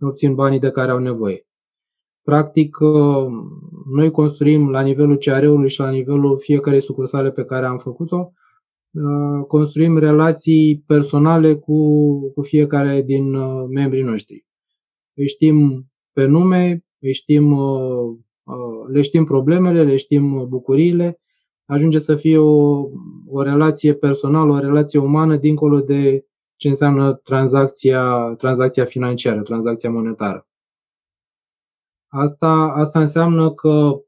[0.00, 1.46] obțin banii de care au nevoie.
[2.22, 3.26] Practic, uh,
[3.92, 8.32] noi construim la nivelul CR-ului și la nivelul fiecarei sucursale pe care am făcut-o,
[9.46, 13.36] construim relații personale cu, cu fiecare din
[13.68, 14.46] membrii noștri.
[15.14, 21.20] Îi știm pe nume, îi știm, uh, uh, le știm problemele, le știm bucuriile,
[21.72, 22.88] ajunge să fie o,
[23.26, 30.46] o relație personală, o relație umană, dincolo de ce înseamnă tranzacția, tranzacția financiară, tranzacția monetară.
[32.06, 34.00] Asta, asta înseamnă că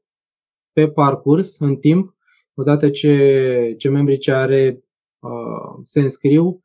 [0.73, 2.15] pe parcurs, în timp,
[2.53, 4.83] odată ce, ce membrii ce are
[5.19, 6.63] uh, se înscriu,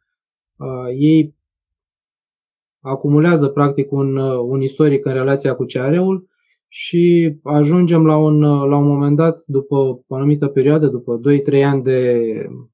[0.57, 1.35] uh, ei
[2.81, 6.30] acumulează practic un, uh, un istoric în relația cu CR-ul
[6.73, 11.65] și ajungem la un, uh, la un moment dat, după o anumită perioadă, după 2-3
[11.65, 12.21] ani de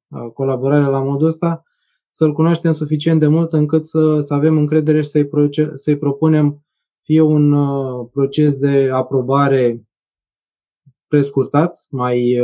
[0.08, 1.62] uh, colaborare la modul ăsta,
[2.10, 6.64] să-l cunoaștem suficient de mult încât să, să avem încredere și să-i, proce- să-i propunem
[7.02, 7.54] fie un
[8.06, 9.82] proces de aprobare
[11.06, 12.38] prescurtat, mai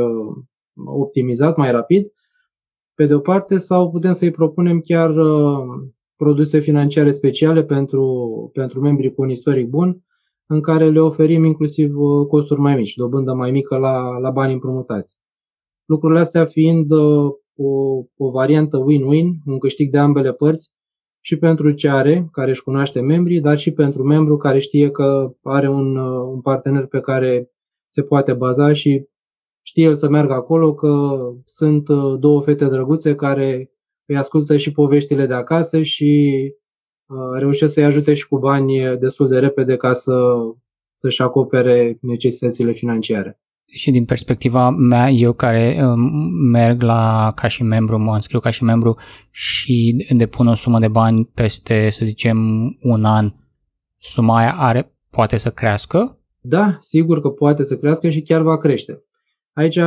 [0.84, 2.12] optimizat, mai rapid,
[2.94, 5.14] pe de o parte, sau putem să-i propunem chiar
[6.16, 10.02] produse financiare speciale pentru, pentru membrii cu un istoric bun,
[10.46, 11.92] în care le oferim inclusiv
[12.28, 15.18] costuri mai mici, dobândă mai mică la, la bani împrumutați.
[15.84, 20.72] Lucrurile astea fiind o, o variantă win-win, un câștig de ambele părți,
[21.24, 25.32] și pentru ce are, care își cunoaște membrii, dar și pentru membru care știe că
[25.42, 27.50] are un, un partener pe care
[27.88, 29.06] se poate baza și
[29.62, 33.70] știe el să meargă acolo, că sunt două fete drăguțe care
[34.06, 36.61] îi ascultă și poveștile de acasă și uh,
[37.38, 40.12] reușesc să-i ajute și cu bani destul de repede ca să,
[40.94, 46.00] să-și acopere necesitățile financiare și din perspectiva mea, eu care um,
[46.50, 48.98] merg la ca și membru, mă înscriu ca și membru
[49.30, 52.38] și depun o sumă de bani peste, să zicem,
[52.82, 53.32] un an,
[53.98, 56.18] suma aia are, poate să crească?
[56.40, 59.04] Da, sigur că poate să crească și chiar va crește.
[59.52, 59.78] Aici,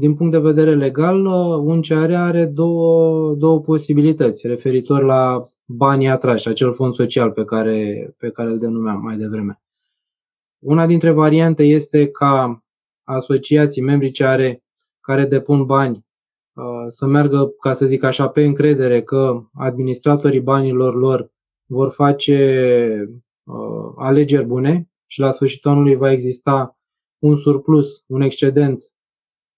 [0.00, 1.24] din punct de vedere legal,
[1.64, 8.14] un CR are două, două posibilități referitor la banii atrași, acel fond social pe care,
[8.18, 9.60] pe care îl denumeam mai devreme.
[10.58, 12.64] Una dintre variante este ca
[13.04, 14.64] asociații, membrii ce are,
[15.00, 16.06] care depun bani,
[16.52, 21.32] uh, să meargă, ca să zic așa, pe încredere că administratorii banilor lor
[21.66, 23.10] vor face
[23.44, 26.78] uh, alegeri bune și la sfârșitul anului va exista
[27.18, 28.92] un surplus, un excedent,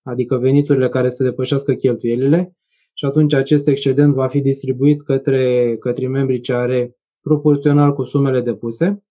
[0.03, 2.58] adică veniturile care să depășească cheltuielile
[2.99, 8.41] și atunci acest excedent va fi distribuit către, către membrii ce are proporțional cu sumele
[8.41, 9.03] depuse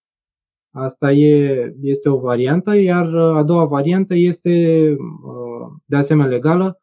[0.71, 6.79] Asta e, este o variantă, iar a doua variantă este, uh, de asemenea legală,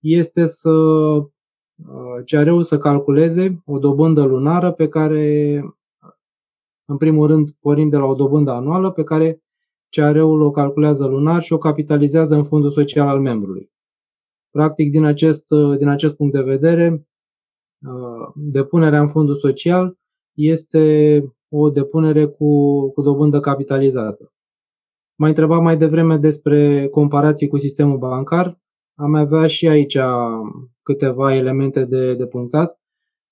[0.00, 1.28] este să uh,
[2.24, 5.58] CRU să calculeze o dobândă lunară pe care,
[6.84, 9.42] în primul rând, pornim de la o dobândă anuală pe care
[9.90, 13.71] CRU-ul o calculează lunar și o capitalizează în fondul social al membrului.
[14.52, 15.44] Practic, din acest,
[15.78, 17.06] din acest punct de vedere,
[17.86, 19.98] uh, depunerea în fondul social
[20.36, 24.32] este o depunere cu, cu dobândă capitalizată.
[25.18, 28.60] M-ai întrebat mai devreme despre comparații cu sistemul bancar.
[28.94, 29.98] Am avea și aici
[30.82, 32.80] câteva elemente de, de punctat.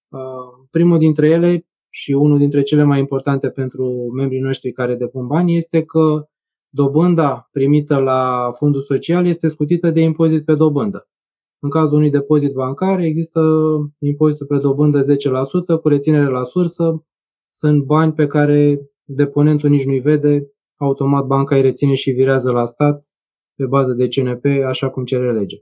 [0.09, 5.27] Uh, primul dintre ele și unul dintre cele mai importante pentru membrii noștri care depun
[5.27, 6.29] bani este că
[6.69, 11.10] dobânda primită la fondul social este scutită de impozit pe dobândă.
[11.63, 13.41] În cazul unui depozit bancar există
[13.99, 17.05] impozitul pe dobândă 10% cu reținere la sursă
[17.53, 22.65] sunt bani pe care deponentul nici nu-i vede, automat banca îi reține și virează la
[22.65, 23.05] stat
[23.55, 25.57] pe bază de CNP, așa cum cere legea.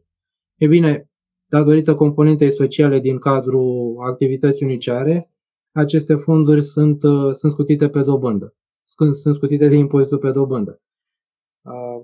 [0.57, 1.11] E bine,
[1.47, 5.33] datorită componentei sociale din cadrul activității uniciare,
[5.73, 8.55] aceste fonduri sunt, uh, sunt scutite pe dobândă.
[8.83, 10.81] Sunt, sunt scutite de impozitul pe dobândă.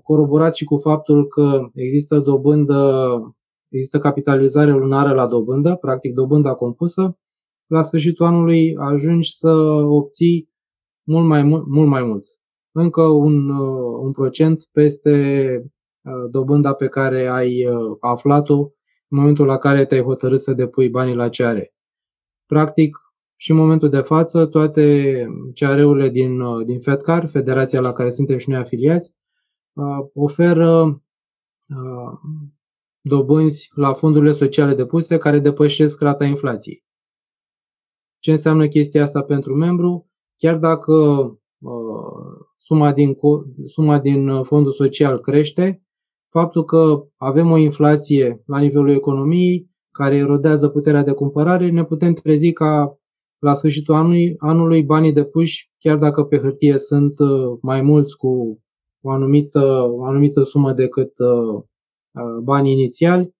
[0.03, 3.19] Coroborat și cu faptul că există dobândă,
[3.75, 7.17] există capitalizare lunară la dobândă, practic dobânda compusă,
[7.65, 9.51] la sfârșitul anului ajungi să
[9.87, 10.49] obții
[11.03, 12.25] mult mai mult, mult mai mult.
[12.71, 15.13] Încă un, uh, un procent peste
[16.01, 18.57] uh, dobânda pe care ai uh, aflat-o
[19.07, 21.57] în momentul la care te-ai hotărât să depui banii la CR.
[22.45, 22.97] Practic,
[23.35, 28.49] și în momentul de față, toate CR-urile din, din FedCar, federația la care suntem și
[28.49, 29.15] noi afiliați,
[30.13, 31.01] oferă
[33.07, 36.83] dobânzi la fondurile sociale depuse care depășesc rata inflației.
[38.19, 40.09] Ce înseamnă chestia asta pentru membru?
[40.35, 40.93] Chiar dacă
[41.59, 43.17] uh, suma din,
[43.65, 45.83] suma din uh, fondul social crește,
[46.29, 52.13] faptul că avem o inflație la nivelul economiei care erodează puterea de cumpărare, ne putem
[52.13, 52.99] trezi ca
[53.39, 58.59] la sfârșitul anului, anului banii depuși, chiar dacă pe hârtie sunt uh, mai mulți cu
[59.01, 61.13] o anumită, o anumită sumă decât
[62.43, 63.35] banii inițiali,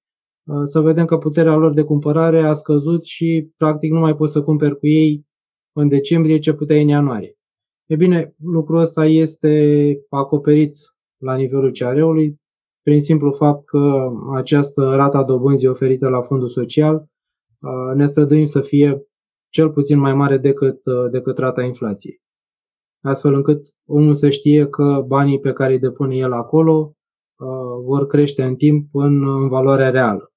[0.45, 4.31] Uh, să vedem că puterea lor de cumpărare a scăzut și practic nu mai poți
[4.31, 5.25] să cumperi cu ei
[5.73, 7.37] în decembrie ce puteai în ianuarie.
[7.85, 10.75] E bine, lucrul ăsta este acoperit
[11.17, 12.39] la nivelul CR-ului
[12.81, 18.61] prin simplu fapt că această rata dobânzii oferită la fondul social uh, ne străduim să
[18.61, 19.07] fie
[19.49, 22.21] cel puțin mai mare decât, uh, decât rata inflației.
[23.01, 26.95] Astfel încât omul să știe că banii pe care îi depune el acolo
[27.85, 30.29] vor crește în timp în, în valoarea reală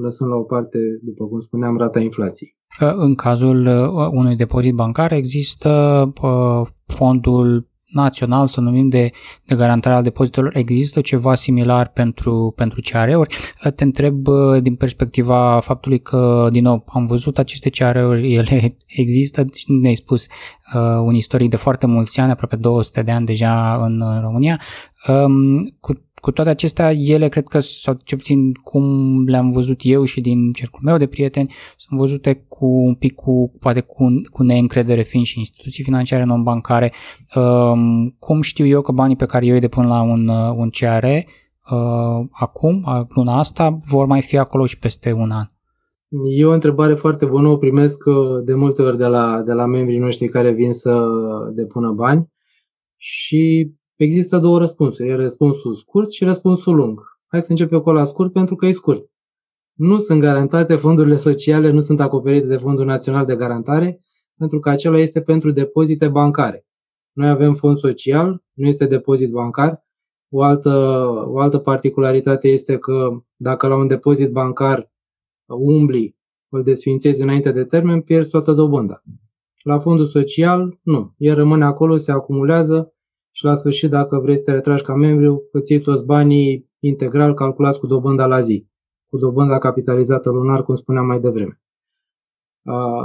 [0.00, 2.58] lăsând la o parte, după cum spuneam, rata inflației.
[2.78, 5.68] În cazul uh, unui depozit bancar există
[6.22, 9.10] uh, fondul național, să numim de,
[9.46, 13.36] de garantare al depozitelor, există ceva similar pentru, pentru CR-uri?
[13.64, 14.26] Uh, te întreb
[14.60, 20.26] din perspectiva faptului că, din nou, am văzut aceste CR-uri, ele există, deci ne-ai spus
[20.74, 24.60] uh, un istoric de foarte mulți ani, aproape 200 de ani deja în, în România.
[25.08, 28.84] Um, cu cu toate acestea, ele cred că, sau ce puțin cum
[29.26, 33.52] le-am văzut eu și din cercul meu de prieteni, sunt văzute cu un pic cu,
[33.60, 36.92] poate cu, cu neîncredere fiind și instituții financiare non-bancare.
[37.34, 40.70] Um, cum știu eu că banii pe care eu îi depun la un, uh, un
[40.70, 45.44] CR uh, acum, luna asta, vor mai fi acolo și peste un an?
[46.36, 49.66] E o întrebare foarte bună, o primesc uh, de multe ori de la, de la
[49.66, 51.06] membrii noștri care vin să
[51.54, 52.28] depună bani
[52.96, 53.72] și
[54.04, 55.08] există două răspunsuri.
[55.08, 57.00] E răspunsul scurt și răspunsul lung.
[57.26, 59.04] Hai să începem cu la scurt pentru că e scurt.
[59.74, 64.00] Nu sunt garantate fondurile sociale, nu sunt acoperite de Fondul Național de Garantare,
[64.36, 66.66] pentru că acela este pentru depozite bancare.
[67.12, 69.84] Noi avem fond social, nu este depozit bancar.
[70.30, 70.70] O altă,
[71.26, 74.92] o altă particularitate este că dacă la un depozit bancar
[75.46, 76.16] umbli,
[76.48, 79.02] îl desfințezi înainte de termen, pierzi toată dobânda.
[79.62, 81.14] La fondul social, nu.
[81.16, 82.94] El rămâne acolo, se acumulează
[83.40, 87.34] și la sfârșit, dacă vreți să te retragi ca membru, îți iei toți banii integral
[87.34, 88.66] calculați cu dobânda la zi,
[89.10, 91.60] cu dobânda capitalizată lunar, cum spuneam mai devreme.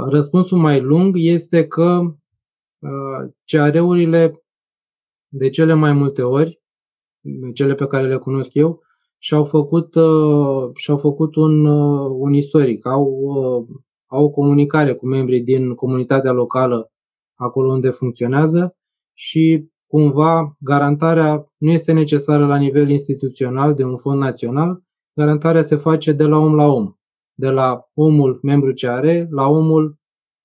[0.08, 2.00] Răspunsul mai lung este că
[3.44, 4.44] CR-urile
[5.28, 6.62] de cele mai multe ori,
[7.54, 8.80] cele pe care le cunosc eu,
[9.18, 9.94] și-au făcut,
[10.74, 11.64] și-au făcut un,
[12.06, 13.08] un istoric, au,
[14.06, 16.92] au o comunicare cu membrii din comunitatea locală
[17.34, 18.76] acolo unde funcționează
[19.14, 25.76] și cumva garantarea nu este necesară la nivel instituțional de un fond național, garantarea se
[25.76, 26.94] face de la om la om,
[27.34, 29.98] de la omul membru ce are la omul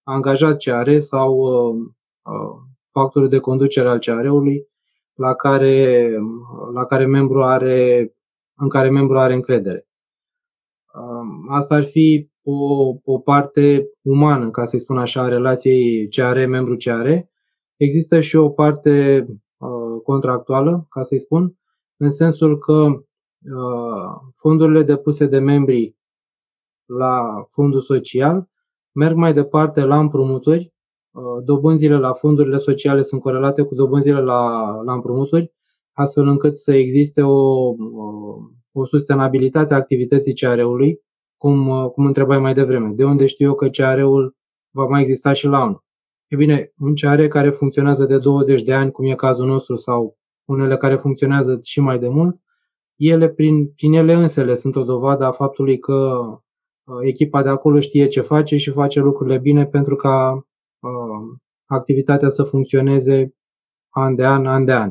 [0.03, 1.75] angajat ce are sau uh,
[2.21, 4.67] uh, factorul de conducere al CR-ului
[5.13, 6.09] la care,
[6.73, 8.13] la care membru are,
[8.55, 9.87] în care membru are încredere.
[10.93, 16.75] Uh, asta ar fi o, o parte umană, ca să spun așa, a relației CR-membru
[16.75, 17.09] CR,
[17.81, 19.25] Există și o parte
[19.57, 21.57] uh, contractuală, ca să-i spun,
[21.97, 25.97] în sensul că uh, fondurile depuse de membrii
[26.85, 28.49] la fondul social
[28.91, 30.73] merg mai departe la împrumuturi.
[31.11, 35.53] Uh, dobânzile la fondurile sociale sunt corelate cu dobânzile la, la împrumuturi,
[35.91, 37.73] astfel încât să existe o,
[38.71, 40.99] o sustenabilitate a activității CR-ului,
[41.37, 42.93] cum, cum întrebai mai devreme.
[42.93, 44.35] De unde știu eu că CR-ul
[44.71, 45.83] va mai exista și la anul?
[46.31, 50.17] E bine, un CR care funcționează de 20 de ani, cum e cazul nostru, sau
[50.45, 52.41] unele care funcționează și mai de mult,
[52.95, 55.93] ele, prin, prin ele însele, sunt o dovadă a faptului că
[56.83, 60.47] uh, echipa de acolo știe ce face și face lucrurile bine pentru ca
[60.79, 63.35] uh, activitatea să funcționeze
[63.89, 64.89] an de an, an de an.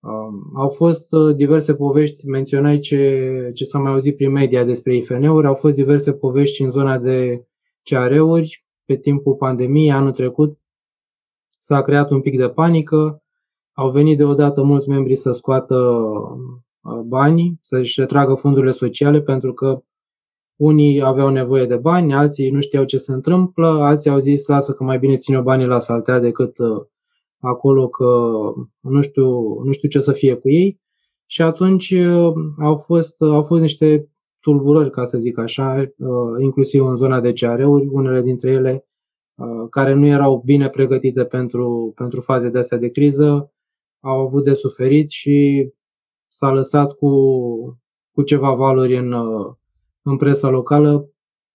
[0.00, 4.94] Uh, au fost uh, diverse povești, menționai ce, ce s-a mai auzit prin media despre
[4.94, 7.46] IFN-uri, au fost diverse povești în zona de
[7.82, 10.52] CR-uri, pe timpul pandemiei anul trecut
[11.58, 13.22] s-a creat un pic de panică,
[13.72, 15.76] au venit deodată mulți membri să scoată
[16.80, 19.82] uh, bani, să-și retragă fondurile sociale pentru că
[20.56, 24.72] unii aveau nevoie de bani, alții nu știau ce se întâmplă, alții au zis lasă
[24.72, 26.86] că mai bine ține banii la saltea decât uh,
[27.40, 28.30] acolo că
[28.80, 29.28] nu știu,
[29.64, 30.80] nu știu ce să fie cu ei.
[31.26, 34.10] Și atunci uh, au fost, au fost niște
[34.48, 38.86] tulburări, ca să zic așa, uh, inclusiv în zona de CR-uri, unele dintre ele
[39.34, 43.52] uh, care nu erau bine pregătite pentru, pentru faze de astea de criză,
[44.00, 45.68] au avut de suferit și
[46.28, 47.10] s-a lăsat cu,
[48.12, 49.54] cu ceva valori în, uh,
[50.02, 51.10] în presa locală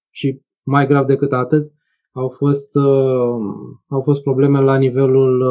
[0.10, 1.72] și mai grav decât atât,
[2.12, 2.76] au fost,
[3.88, 5.44] au fost probleme la nivelul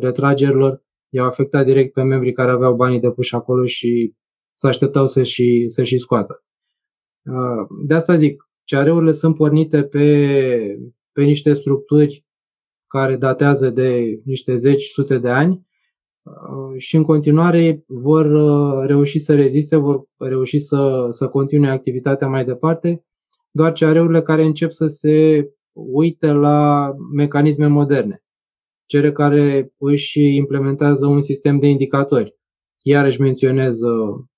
[0.00, 4.14] retragerilor, i-au afectat direct pe membrii care aveau banii depuși acolo și
[4.54, 6.44] se așteptau să și, să și scoată.
[7.24, 10.78] Uh, de asta zic, CR-urile sunt pornite pe,
[11.12, 12.24] pe niște structuri
[12.86, 15.66] care datează de niște zeci, sute de ani
[16.22, 22.28] uh, și în continuare vor uh, reuși să reziste, vor reuși să, să continue activitatea
[22.28, 23.04] mai departe,
[23.50, 28.22] doar CR-urile care încep să se uite la mecanisme moderne,
[28.86, 32.36] cele care își implementează un sistem de indicatori.
[32.82, 33.78] Iarăși menționez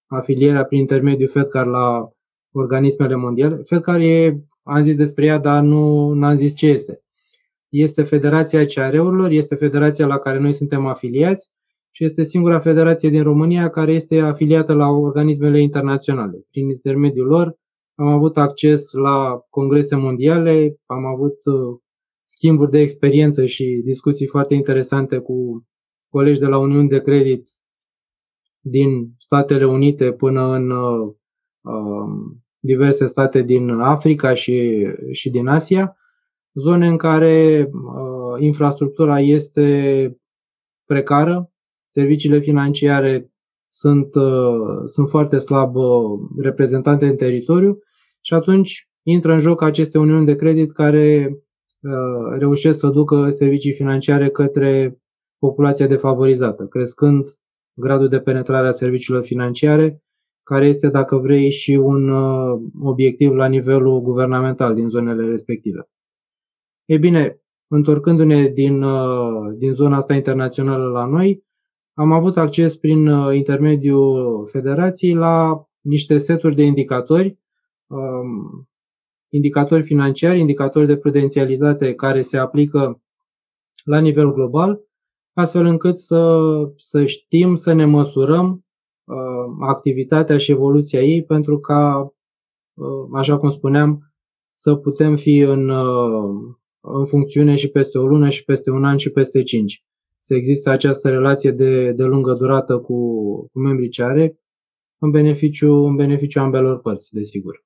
[0.07, 2.15] afilierea prin intermediul FedCar la
[2.57, 3.62] organismele mondiale.
[3.82, 7.00] care e, am zis despre ea, dar nu am zis ce este.
[7.68, 11.50] Este Federația CR-urilor, este federația la care noi suntem afiliați
[11.90, 16.46] și este singura federație din România care este afiliată la organismele internaționale.
[16.50, 17.59] Prin intermediul lor
[17.94, 21.78] am avut acces la congrese mondiale, am avut uh,
[22.24, 25.66] schimburi de experiență și discuții foarte interesante cu
[26.09, 27.48] colegi de la Uniuni de Credit
[28.61, 31.14] din Statele Unite până în uh,
[31.61, 35.96] um, diverse state din Africa și, și din Asia,
[36.54, 40.16] zone în care uh, infrastructura este
[40.84, 41.50] precară,
[41.88, 43.30] serviciile financiare
[43.68, 44.08] sunt,
[44.84, 45.76] sunt foarte slab
[46.38, 47.78] reprezentante în teritoriu
[48.20, 51.36] și atunci intră în joc aceste uniuni de credit care
[52.38, 55.00] reușesc să ducă servicii financiare către
[55.38, 57.24] populația defavorizată, crescând
[57.74, 60.02] gradul de penetrare a serviciilor financiare,
[60.49, 65.88] care este, dacă vrei, și un uh, obiectiv la nivelul guvernamental din zonele respective.
[66.84, 71.44] Ei bine, întorcându-ne din, uh, din zona asta internațională la noi,
[71.94, 77.38] am avut acces prin uh, intermediul federației la niște seturi de indicatori,
[77.86, 78.68] um,
[79.28, 83.03] indicatori financiari, indicatori de prudențialitate care se aplică
[83.84, 84.80] la nivel global
[85.32, 86.40] astfel încât să,
[86.76, 88.65] să știm, să ne măsurăm uh,
[89.61, 92.12] activitatea și evoluția ei pentru ca,
[92.74, 94.14] uh, așa cum spuneam,
[94.54, 98.96] să putem fi în, uh, în funcțiune și peste o lună și peste un an
[98.96, 99.84] și peste cinci.
[100.18, 102.96] Să existe această relație de, de lungă durată cu,
[103.52, 104.40] cu membrii ce are
[104.98, 107.65] în beneficiu, în beneficiu ambelor părți, desigur.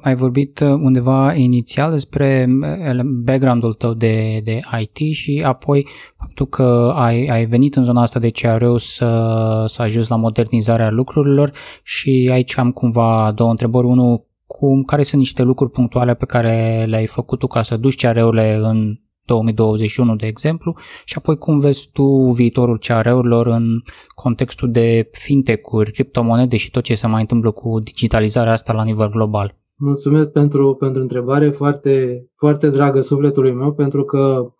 [0.00, 6.46] Ai vorbit uh, undeva inițial despre uh, background-ul tău de, de IT și apoi faptul
[6.46, 11.52] că ai, ai venit în zona asta de CRU să, să ajungi la modernizarea lucrurilor
[11.82, 13.86] și aici am cumva două întrebări.
[13.86, 18.06] Unul, cum, care sunt niște lucruri punctuale pe care le-ai făcut tu ca să duci
[18.06, 23.82] CR-urile în 2021, de exemplu, și apoi cum vezi tu viitorul CR-urilor în
[24.14, 29.08] contextul de fintech-uri, criptomonede și tot ce se mai întâmplă cu digitalizarea asta la nivel
[29.08, 29.54] global?
[29.78, 34.52] Mulțumesc pentru, pentru întrebare, foarte, foarte dragă sufletului meu, pentru că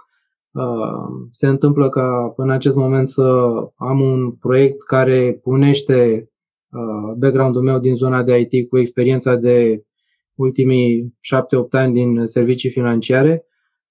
[0.51, 3.47] uh, se întâmplă ca în acest moment să
[3.77, 6.31] am un proiect care unește
[6.71, 9.85] uh, background-ul meu din zona de IT cu experiența de
[10.35, 11.15] ultimii
[11.67, 13.45] 7-8 ani din servicii financiare.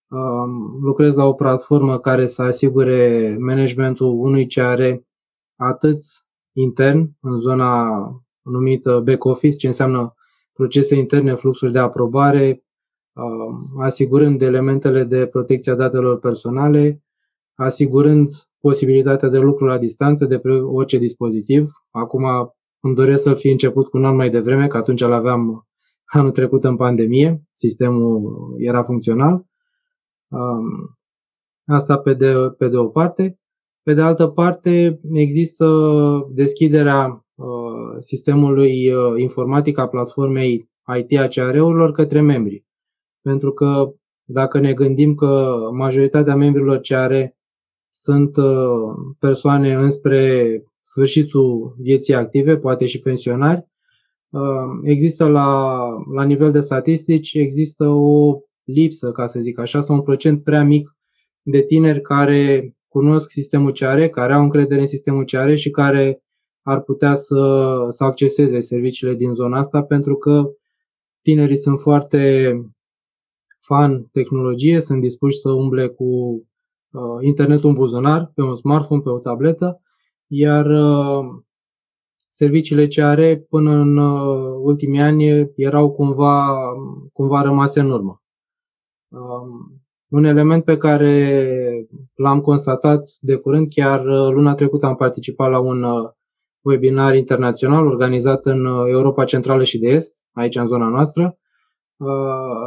[0.10, 0.50] Uh,
[0.82, 4.82] lucrez la o platformă care să asigure managementul unui CR
[5.56, 6.02] atât
[6.54, 7.88] intern, în zona
[8.42, 10.15] numită back office, ce înseamnă
[10.56, 12.64] procese interne, fluxuri de aprobare,
[13.14, 17.04] um, asigurând elementele de protecție a datelor personale,
[17.56, 18.30] asigurând
[18.60, 21.72] posibilitatea de lucru la distanță de pe orice dispozitiv.
[21.92, 22.24] Acum
[22.80, 25.68] îmi doresc să-l fi început cu un an mai devreme, că atunci îl aveam
[26.06, 29.46] anul trecut în pandemie, sistemul era funcțional.
[30.28, 30.98] Um,
[31.66, 33.40] asta pe de, pe de o parte.
[33.84, 35.68] Pe de altă parte, există
[36.34, 37.25] deschiderea Uh,
[38.00, 42.66] sistemului uh, informatic a platformei IT a CR-urilor către membri.
[43.22, 47.14] Pentru că dacă ne gândim că majoritatea membrilor CR
[47.90, 53.68] sunt uh, persoane înspre sfârșitul vieții active, poate și pensionari,
[54.84, 55.80] există la,
[56.14, 60.64] la nivel de statistici, există o lipsă, ca să zic așa, sau un procent prea
[60.64, 60.96] mic
[61.42, 66.25] de tineri care cunosc sistemul CR, care au încredere în sistemul CR și care
[66.66, 70.50] ar putea să, să acceseze serviciile din zona asta pentru că
[71.22, 72.54] tinerii sunt foarte
[73.60, 79.10] fan tehnologie, sunt dispuși să umble cu uh, internetul în buzunar, pe un smartphone, pe
[79.10, 79.82] o tabletă,
[80.28, 81.26] iar uh,
[82.30, 86.56] serviciile ce are până în uh, ultimii ani erau cumva,
[87.14, 88.24] cumva rămase în urmă.
[89.08, 95.50] Um, un element pe care l-am constatat de curând, chiar uh, luna trecută am participat
[95.50, 96.10] la un uh,
[96.66, 101.38] webinar internațional organizat în uh, Europa Centrală și de Est, aici în zona noastră,
[101.98, 102.08] uh,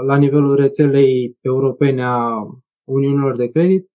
[0.06, 2.46] la nivelul rețelei europene a
[2.84, 3.90] Uniunilor de Credit.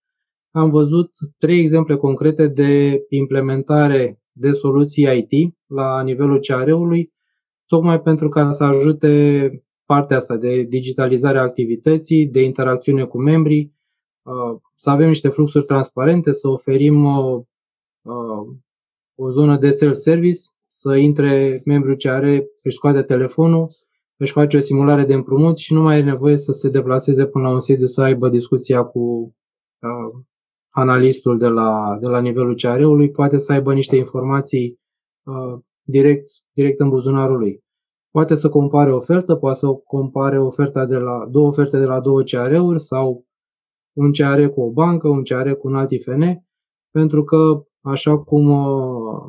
[0.51, 7.13] Am văzut trei exemple concrete de implementare de soluții IT la nivelul CR-ului,
[7.65, 9.49] tocmai pentru ca să ajute
[9.85, 13.75] partea asta de digitalizare a activității, de interacțiune cu membrii,
[14.21, 17.05] uh, să avem niște fluxuri transparente, să oferim
[19.15, 23.67] o zonă de self-service, să intre membru ce are, își scoate telefonul,
[24.17, 27.47] își face o simulare de împrumut și nu mai e nevoie să se deplaseze până
[27.47, 28.99] la un sediu să aibă discuția cu
[29.79, 30.23] uh,
[30.69, 34.79] analistul de la, de la nivelul CR-ului, poate să aibă niște informații
[35.23, 37.63] uh, direct, direct în buzunarul lui.
[38.11, 42.21] Poate să compare ofertă, poate să compare oferta de la, două oferte de la două
[42.21, 43.25] CR-uri sau
[43.93, 46.23] un CR cu o bancă, un CR cu un alt IFN,
[46.91, 49.21] pentru că așa cum, uh,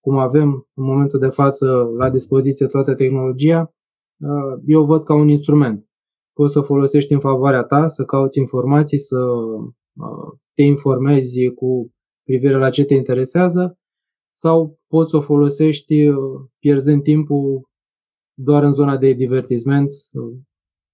[0.00, 3.74] cum avem în momentul de față la dispoziție toată tehnologia,
[4.20, 5.88] uh, eu văd ca un instrument.
[6.32, 11.92] Poți să folosești în favoarea ta, să cauți informații, să uh, te informezi cu
[12.24, 13.78] privire la ce te interesează
[14.34, 15.94] sau poți să o folosești
[16.58, 17.68] pierzând timpul
[18.34, 19.92] doar în zona de divertisment.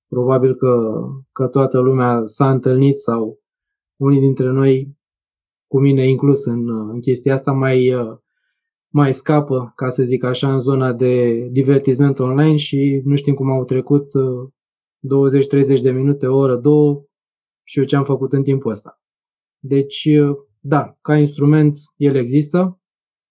[0.08, 1.02] Probabil că,
[1.32, 3.38] că toată lumea s-a întâlnit sau
[3.96, 4.96] unii dintre noi
[5.66, 7.92] cu mine inclus în, în chestia asta, mai,
[8.88, 13.50] mai scapă, ca să zic așa, în zona de divertisment online și nu știm cum
[13.50, 14.10] au trecut
[15.78, 17.04] 20-30 de minute, o oră, două
[17.62, 19.00] și eu ce am făcut în timpul ăsta.
[19.58, 20.08] Deci,
[20.60, 22.80] da, ca instrument el există,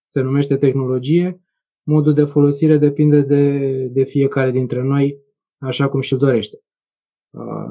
[0.06, 1.42] se numește tehnologie,
[1.84, 5.18] modul de folosire depinde de, de fiecare dintre noi,
[5.58, 6.58] așa cum și-l dorește.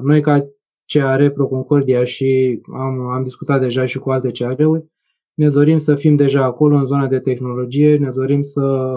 [0.01, 0.47] Noi ca
[0.93, 4.85] CAR Pro Concordia și am, am discutat deja și cu alte CAR-uri,
[5.33, 8.93] ne dorim să fim deja acolo în zona de tehnologie, ne dorim să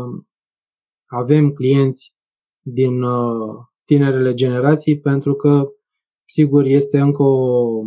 [1.07, 2.15] avem clienți
[2.61, 5.69] din uh, tinerele generații pentru că,
[6.25, 7.81] sigur, este încă, o,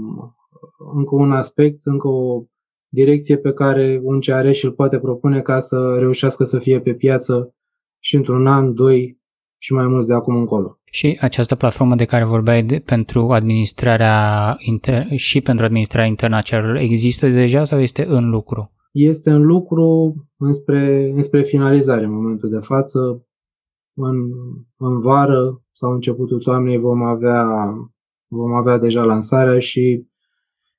[0.93, 2.43] încă un aspect, încă o
[2.87, 6.93] direcție pe care un CR și îl poate propune ca să reușească să fie pe
[6.93, 7.55] piață
[7.99, 9.18] și într-un an, doi
[9.61, 10.79] și mai mulți de acum încolo.
[10.91, 16.41] Și această platformă de care vorbeai de, pentru administrarea inter- și pentru administrarea internă a
[16.41, 18.71] cererilor există deja sau este în lucru?
[18.91, 23.23] Este în lucru înspre, înspre finalizare în momentul de față.
[23.93, 24.31] În,
[24.77, 27.73] în vară sau începutul toamnei vom avea,
[28.27, 30.07] vom avea deja lansarea și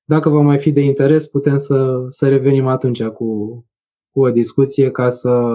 [0.04, 3.26] dacă va mai fi de interes, putem să, să revenim atunci cu,
[4.10, 5.54] cu o discuție ca să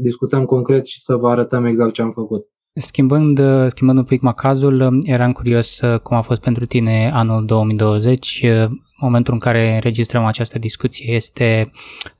[0.00, 2.48] discutăm concret și să vă arătăm exact ce am făcut.
[2.80, 8.42] Schimbând, schimbând un pic macazul, eram curios uh, cum a fost pentru tine anul 2020.
[8.44, 8.70] Uh,
[9.00, 11.70] momentul în care înregistrăm această discuție este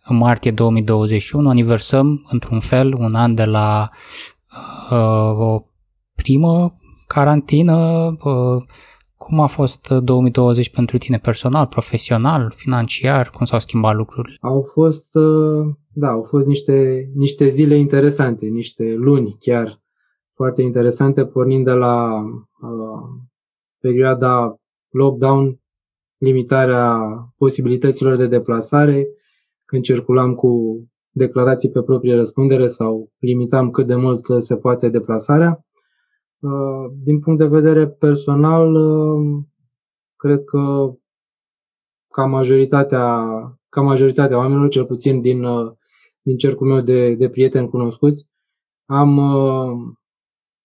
[0.05, 1.49] în martie 2021.
[1.49, 3.89] Aniversăm, într-un fel, un an de la
[4.91, 5.65] uh, o
[6.15, 6.75] primă
[7.07, 7.75] carantină.
[8.25, 8.63] Uh,
[9.17, 13.31] cum a fost 2020 pentru tine personal, profesional, financiar?
[13.31, 14.37] Cum s-au schimbat lucrurile?
[14.41, 19.83] Au fost, uh, da, au fost niște, niște zile interesante, niște luni chiar
[20.35, 23.03] foarte interesante, pornind de la uh,
[23.79, 25.61] perioada lockdown,
[26.19, 26.99] limitarea
[27.37, 29.07] posibilităților de deplasare,
[29.65, 35.64] când circulam cu declarații pe proprie răspundere sau limitam cât de mult se poate deplasarea.
[36.45, 39.43] Uh, din punct de vedere personal, uh,
[40.17, 40.93] cred că
[42.09, 43.25] ca majoritatea,
[43.69, 45.73] ca majoritatea oamenilor, cel puțin din, uh,
[46.23, 48.27] din cercul meu de, de prieteni cunoscuți,
[48.87, 49.21] am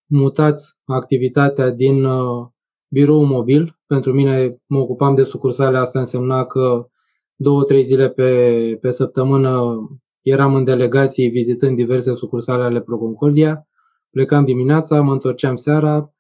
[0.06, 2.48] mutat activitatea din uh,
[2.88, 3.80] birou mobil.
[3.88, 6.88] Pentru mine mă ocupam de sucursale, asta însemna că
[7.36, 9.78] două, trei zile pe, pe săptămână
[10.22, 13.69] eram în delegații vizitând diverse sucursale ale Proconcordia.
[14.12, 16.14] Plecam dimineața, mă întorceam seara,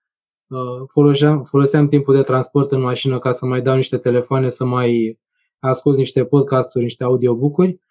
[0.47, 4.65] uh, foloseam, foloseam timpul de transport în mașină ca să mai dau niște telefoane, să
[4.65, 5.19] mai
[5.59, 7.81] ascult niște podcasturi, niște audiobook-uri.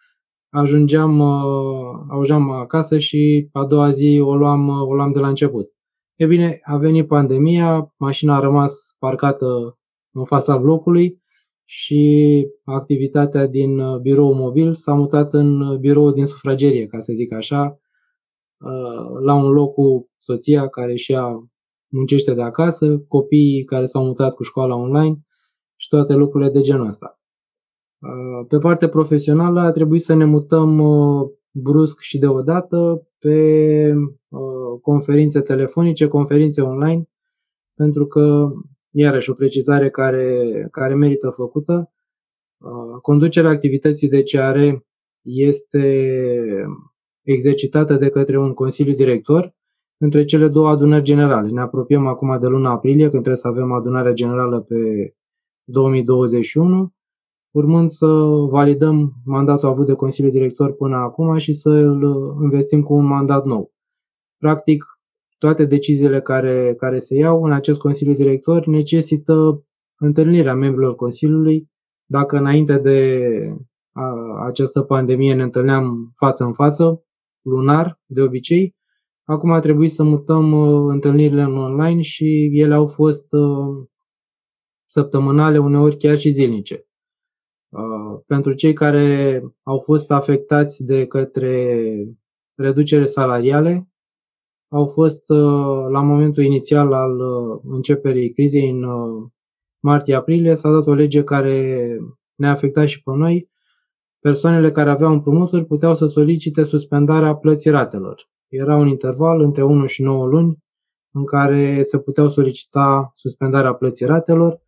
[0.51, 5.73] Ajungeam, uh, ajungeam acasă și a doua zi o luam, o luam de la început.
[6.15, 9.79] E bine, a venit pandemia, mașina a rămas parcată
[10.13, 11.23] în fața blocului
[11.65, 17.13] și activitatea din uh, birou mobil s-a mutat în uh, birou din sufragerie, ca să
[17.13, 17.88] zic așa, uh,
[19.21, 21.49] la un loc cu soția care și ea
[21.89, 25.19] muncește de acasă, copiii care s-au mutat cu școala online
[25.77, 27.21] și toate lucrurile de genul ăsta.
[28.49, 30.81] Pe partea profesională a trebuit să ne mutăm
[31.51, 33.93] brusc și deodată pe
[34.29, 37.09] uh, conferințe telefonice, conferințe online,
[37.75, 38.49] pentru că,
[38.91, 41.93] iarăși, o precizare care, care merită făcută,
[42.59, 44.59] uh, conducerea activității de CR
[45.23, 46.17] este
[47.33, 49.55] exercitată de către un Consiliu Director
[49.97, 51.49] între cele două adunări generale.
[51.49, 55.13] Ne apropiem acum de luna aprilie, când trebuie să avem adunarea generală pe
[55.65, 56.93] 2021
[57.51, 58.07] urmând să
[58.51, 62.03] validăm mandatul avut de Consiliul Director până acum și să îl
[62.43, 63.73] investim cu un mandat nou.
[64.39, 64.85] Practic,
[65.39, 69.65] toate deciziile care, care se iau în acest Consiliu Director necesită
[69.99, 71.69] întâlnirea membrilor Consiliului.
[72.07, 73.21] Dacă înainte de
[73.93, 74.15] a,
[74.47, 77.03] această pandemie ne întâlneam față în față,
[77.49, 78.77] lunar, de obicei,
[79.25, 83.87] acum a trebuit să mutăm uh, întâlnirile în online și ele au fost uh,
[84.87, 86.87] săptămânale, uneori chiar și zilnice.
[87.69, 91.83] Uh, pentru cei care au fost afectați de către
[92.55, 93.89] reducere salariale,
[94.69, 98.85] au fost uh, la momentul inițial al uh, începerii crizei în
[99.81, 101.87] martie-aprilie, s-a dat o lege care
[102.35, 103.51] ne-a afectat și pe noi.
[104.21, 108.29] Persoanele care aveau împrumuturi puteau să solicite suspendarea plății ratelor.
[108.49, 110.59] Era un interval între 1 și 9 luni
[111.11, 114.61] în care se puteau solicita suspendarea plății ratelor,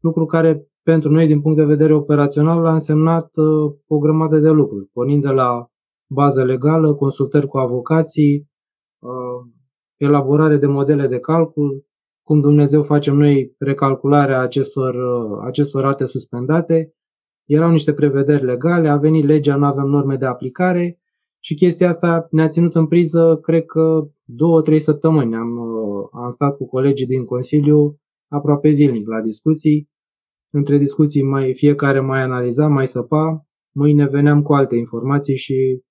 [0.00, 4.50] lucru care pentru noi, din punct de vedere operațional, a însemnat uh, o grămadă de
[4.50, 5.70] lucruri, pornind de la
[6.06, 8.50] bază legală, consultări cu avocații,
[8.98, 9.50] uh,
[9.96, 11.84] elaborare de modele de calcul,
[12.22, 16.94] cum Dumnezeu facem noi recalcularea acestor, uh, acestor rate suspendate.
[17.52, 20.98] Erau niște prevederi legale, a venit legea, nu avem norme de aplicare
[21.40, 25.34] Și chestia asta ne-a ținut în priză, cred că două, trei săptămâni.
[25.34, 29.90] Am, uh, am stat cu colegii din Consiliu aproape zilnic la discuții.
[30.50, 33.46] Între discuții mai fiecare mai analiza, mai săpa.
[33.74, 35.82] Mâine veneam cu alte informații și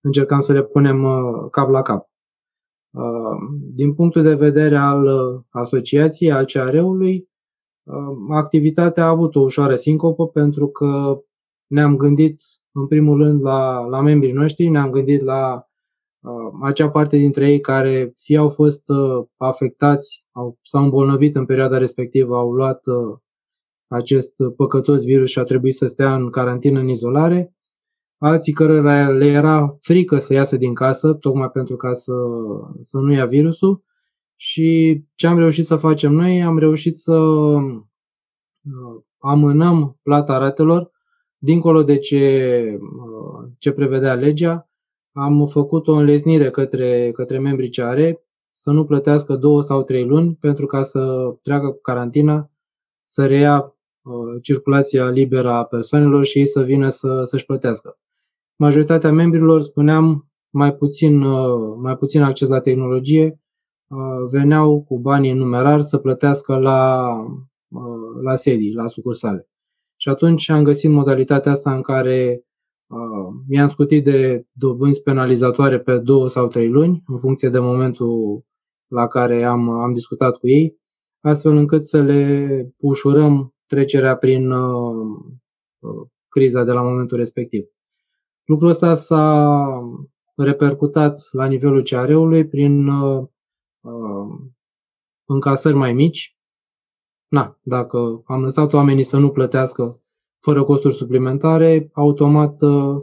[0.00, 2.10] încercam să le punem uh, cap la cap.
[2.90, 3.38] Uh,
[3.74, 5.06] din punctul de vedere al
[5.48, 7.28] asociației, al CR-ului,
[8.30, 11.20] activitatea a avut o ușoară sincopă pentru că
[11.66, 12.40] ne-am gândit
[12.72, 15.68] în primul rând la, la membrii noștri, ne-am gândit la
[16.20, 21.46] uh, acea parte dintre ei care fie au fost uh, afectați au, s-au îmbolnăvit în
[21.46, 23.18] perioada respectivă, au luat uh,
[23.86, 27.52] acest păcătos virus și a trebuit să stea în carantină, în izolare,
[28.18, 32.12] alții cărora le era frică să iasă din casă, tocmai pentru ca să,
[32.80, 33.82] să nu ia virusul.
[34.40, 36.42] Și ce am reușit să facem noi?
[36.42, 37.82] Am reușit să uh,
[39.18, 40.90] amânăm plata ratelor
[41.38, 44.70] dincolo de ce, uh, ce prevedea legea,
[45.12, 48.22] am făcut o înlesnire către, către membrii CARE
[48.52, 52.50] să nu plătească două sau trei luni pentru ca să treacă cu carantina,
[53.04, 57.98] să reia uh, circulația liberă a persoanelor și ei să vină să, să-și plătească.
[58.56, 63.40] Majoritatea membrilor, spuneam, mai puțin, uh, mai puțin acces la tehnologie,
[64.30, 67.10] veneau cu banii în numerar să plătească la,
[68.22, 69.48] la sedii, la sucursale.
[69.96, 72.42] Și atunci am găsit modalitatea asta în care
[72.86, 78.42] uh, mi-am scutit de dobânzi penalizatoare pe două sau trei luni, în funcție de momentul
[78.86, 80.76] la care am, am discutat cu ei,
[81.20, 85.18] astfel încât să le ușurăm trecerea prin uh,
[85.78, 87.64] uh, criza de la momentul respectiv.
[88.44, 89.66] Lucrul ăsta s-a
[90.34, 93.28] repercutat la nivelul CR-ului prin uh, uh,
[95.24, 96.38] încasări mai mici,
[97.28, 100.02] na, dacă am lăsat oamenii să nu plătească
[100.40, 102.96] fără costuri suplimentare, automat uh,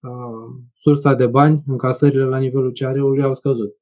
[0.00, 3.76] uh, sursa de bani, încasările la nivelul CR-ului au scăzut.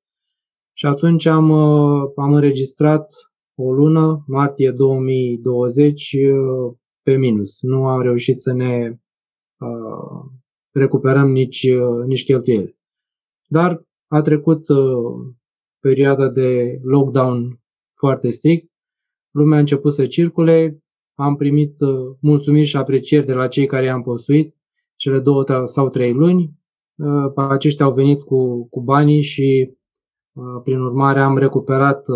[0.72, 3.10] Și atunci am, uh, am înregistrat
[3.54, 7.60] o lună, martie 2020, uh, pe minus.
[7.60, 8.98] Nu am reușit să ne
[9.58, 10.30] uh,
[10.70, 12.78] recuperăm nici, uh, nici cheltuieli.
[13.46, 15.34] Dar a trecut uh,
[15.88, 17.60] perioada de lockdown
[17.94, 18.70] foarte strict
[19.30, 20.82] lumea a început să circule,
[21.14, 24.54] am primit uh, mulțumiri și aprecieri de la cei care i-am postuit
[24.96, 26.52] cele două sau trei luni.
[26.96, 29.76] Uh, aceștia au venit cu, cu banii și,
[30.32, 32.06] uh, prin urmare, am recuperat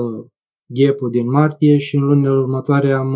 [0.67, 3.15] gap din martie și în lunile următoare am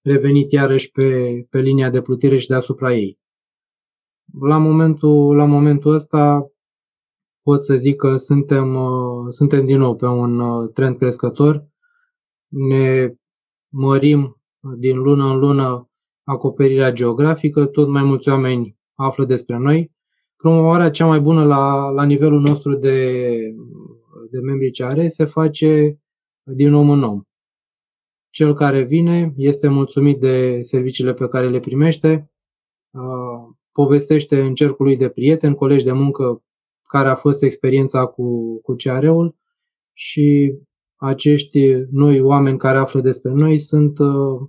[0.00, 3.18] revenit iarăși pe, pe linia de plutire și deasupra ei.
[4.40, 6.51] La momentul, la momentul ăsta
[7.42, 8.78] pot să zic că suntem,
[9.28, 11.66] suntem din nou pe un trend crescător
[12.52, 13.14] ne
[13.68, 14.40] mărim
[14.76, 15.90] din lună în lună
[16.24, 19.92] acoperirea geografică, tot mai mulți oameni află despre noi.
[20.36, 23.36] Promovarea cea mai bună la, la nivelul nostru de,
[24.30, 25.98] de membri CR se face
[26.42, 27.22] din om în om.
[28.30, 32.30] Cel care vine este mulțumit de serviciile pe care le primește,
[33.72, 36.42] povestește în cercul lui de prieteni, colegi de muncă
[36.92, 39.36] care a fost experiența cu, cu CR-ul
[39.92, 40.58] și
[40.96, 44.40] acești noi oameni care află despre noi sunt uh,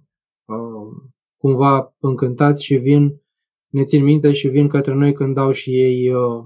[0.45, 1.03] uh,
[1.37, 3.21] cumva încântați și vin,
[3.67, 6.43] ne țin minte și vin către noi când dau și ei uh,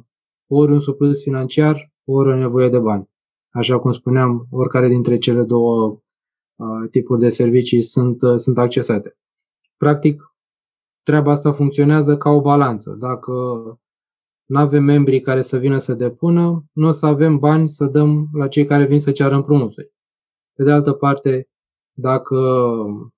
[0.48, 3.10] ori un surplus financiar, ori o nevoie de bani.
[3.50, 6.02] Așa cum spuneam, oricare dintre cele două
[6.56, 9.18] uh, tipuri de servicii sunt, uh, sunt accesate.
[9.78, 10.22] Practic,
[11.04, 12.96] treaba asta funcționează ca o balanță.
[13.00, 13.34] Dacă
[14.48, 18.28] nu avem membrii care să vină să depună, nu o să avem bani să dăm
[18.34, 19.92] la cei care vin să ceară împrumuturi.
[20.54, 21.50] Pe de altă parte,
[21.94, 22.38] dacă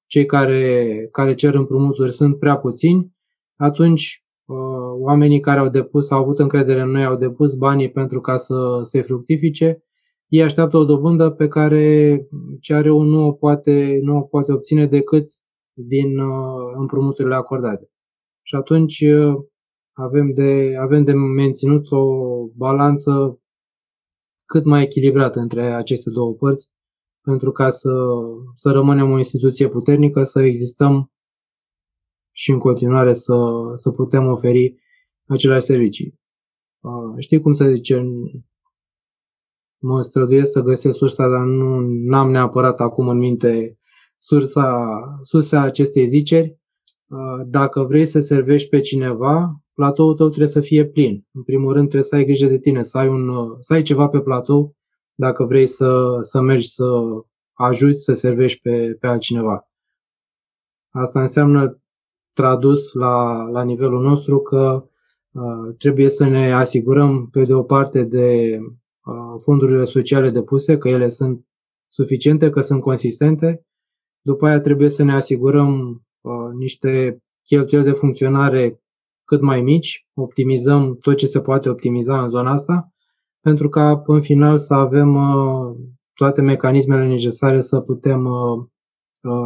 [0.06, 3.16] cei care, care cer împrumuturi sunt prea puțini,
[3.56, 4.58] atunci uh,
[5.00, 8.80] oamenii care au depus, au avut încredere în noi, au depus banii pentru ca să
[8.84, 9.84] se fructifice,
[10.28, 12.28] ei așteaptă o dobândă pe care
[12.68, 15.30] CRU nu o poate, nu o poate obține decât
[15.74, 17.90] din uh, împrumuturile acordate.
[18.42, 19.36] Și atunci uh,
[20.00, 23.40] avem de, avem de menținut o balanță
[24.46, 26.70] cât mai echilibrată între aceste două părți,
[27.22, 27.90] pentru ca să,
[28.54, 31.12] să rămânem o instituție puternică, să existăm
[32.32, 33.36] și în continuare să,
[33.74, 34.76] să putem oferi
[35.28, 36.20] aceleași servicii.
[37.18, 38.04] Știi cum să zice,
[39.82, 43.78] mă străduiesc să găsesc sursa, dar nu am neapărat acum în minte
[44.18, 44.90] sursa,
[45.22, 46.58] sursa acestei ziceri.
[47.46, 51.28] Dacă vrei să servești pe cineva, platoul tău trebuie să fie plin.
[51.32, 54.08] În primul rând trebuie să ai grijă de tine, să ai, un, să ai ceva
[54.08, 54.76] pe platou
[55.16, 56.86] dacă vrei să, să mergi să
[57.54, 59.70] ajuți să servești pe, pe altcineva.
[60.90, 61.82] Asta înseamnă
[62.34, 64.90] tradus la, la nivelul nostru că
[65.78, 68.60] Trebuie să ne asigurăm, pe de o parte, de
[69.38, 71.46] fondurile sociale depuse, că ele sunt
[71.88, 73.66] suficiente, că sunt consistente.
[74.22, 76.02] După aia trebuie să ne asigurăm
[76.54, 78.79] niște cheltuieli de funcționare
[79.30, 82.94] cât mai mici, optimizăm tot ce se poate optimiza în zona asta,
[83.42, 85.18] pentru ca în final să avem
[86.14, 88.28] toate mecanismele necesare să putem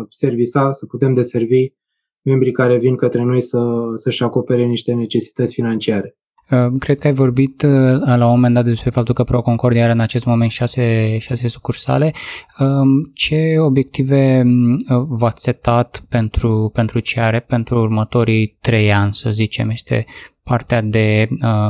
[0.10, 1.74] servisa, să putem deservi
[2.22, 6.18] membrii care vin către noi să, să-și acopere niște necesități financiare.
[6.52, 7.70] Uh, cred că ai vorbit uh,
[8.06, 12.12] la un moment dat despre faptul că ProConcordia are în acest moment șase, șase sucursale.
[12.60, 19.30] Um, ce obiective uh, v-ați setat pentru, pentru ce are pentru următorii trei ani, să
[19.30, 19.70] zicem?
[19.70, 20.06] Este
[20.44, 21.28] partea de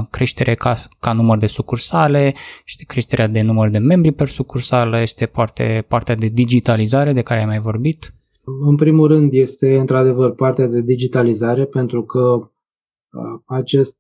[0.10, 2.34] creștere ca, ca număr de sucursale,
[2.68, 7.40] este creșterea de număr de membri per sucursală, este parte, partea de digitalizare de care
[7.40, 8.14] ai mai vorbit?
[8.66, 12.52] În primul rând este într-adevăr partea de digitalizare pentru că
[13.46, 13.98] acest,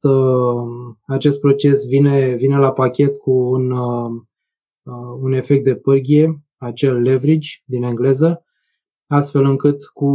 [1.05, 3.72] acest proces vine, vine la pachet cu un,
[5.22, 8.45] un efect de pârghie, acel leverage din engleză,
[9.07, 10.09] astfel încât cu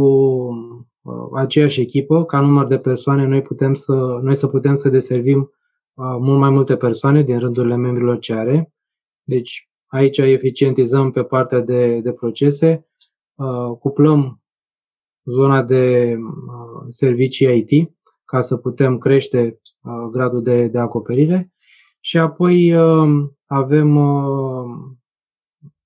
[1.33, 5.51] aceeași echipă, ca număr de persoane, noi, putem să, noi să putem să deservim
[5.93, 8.49] mult mai multe persoane din rândurile membrilor CR.
[9.23, 12.87] Deci aici eficientizăm pe partea de, de procese,
[13.79, 14.41] cuplăm
[15.25, 16.15] zona de
[16.87, 17.91] servicii IT,
[18.29, 21.51] ca să putem crește uh, gradul de, de acoperire
[21.99, 24.65] și apoi uh, avem uh,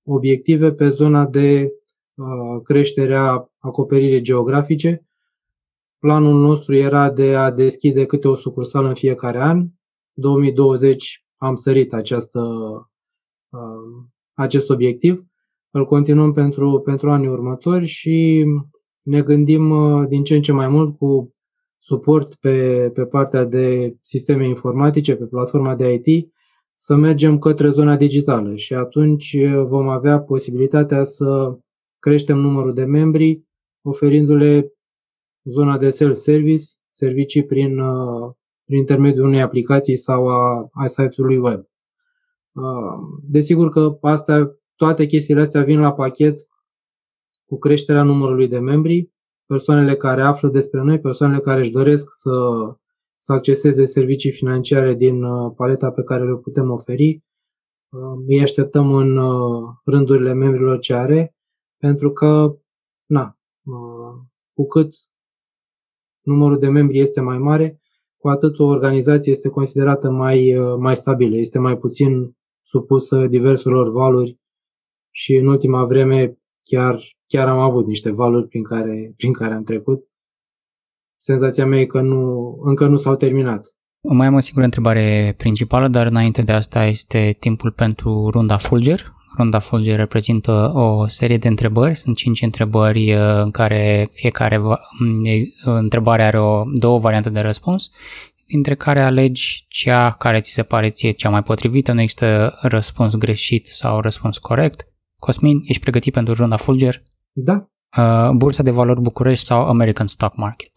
[0.02, 1.72] obiective pe zona de
[2.62, 5.06] creșterea acoperirii geografice.
[5.98, 9.66] Planul nostru era de a deschide câte o sucursală în fiecare an.
[10.12, 12.40] 2020 am sărit această,
[14.32, 15.24] acest obiectiv.
[15.70, 18.44] Îl continuăm pentru, pentru anii următori și
[19.02, 19.74] ne gândim
[20.08, 21.33] din ce în ce mai mult cu
[21.84, 26.32] suport pe, pe partea de sisteme informatice, pe platforma de IT,
[26.74, 31.58] să mergem către zona digitală și atunci vom avea posibilitatea să
[31.98, 33.44] creștem numărul de membri,
[33.82, 34.72] oferindu-le
[35.42, 37.80] zona de self-service, servicii prin,
[38.64, 41.64] prin intermediul unei aplicații sau a, a site-ului web.
[43.22, 46.46] Desigur că asta, toate chestiile astea vin la pachet
[47.44, 49.12] cu creșterea numărului de membri,
[49.46, 52.32] persoanele care află despre noi, persoanele care își doresc să,
[53.18, 57.22] să acceseze servicii financiare din uh, paleta pe care le putem oferi.
[57.88, 61.36] Uh, îi așteptăm în uh, rândurile membrilor ce are,
[61.76, 62.56] pentru că,
[63.06, 63.38] na,
[64.52, 64.94] cu cât
[66.20, 67.80] numărul de membri este mai mare,
[68.16, 74.38] cu atât o organizație este considerată mai, mai stabilă, este mai puțin supusă diverselor valuri
[75.10, 79.64] și în ultima vreme chiar, chiar am avut niște valuri prin care, prin care am
[79.64, 80.08] trecut.
[81.16, 83.74] Senzația mea e că nu, încă nu s-au terminat.
[84.00, 89.12] Mai am o singură întrebare principală, dar înainte de asta este timpul pentru runda Fulger.
[89.36, 94.78] Runda Fulger reprezintă o serie de întrebări, sunt cinci întrebări uh, în care fiecare va,
[94.98, 95.22] mm,
[95.64, 97.90] întrebare are o, două variante de răspuns,
[98.46, 103.16] dintre care alegi cea care ți se pare ție cea mai potrivită, nu există răspuns
[103.16, 104.93] greșit sau răspuns corect.
[105.24, 107.02] Cosmin, ești pregătit pentru runda Fulger?
[107.32, 107.70] Da.
[107.98, 110.72] Uh, Bursa de valori București sau American Stock Market?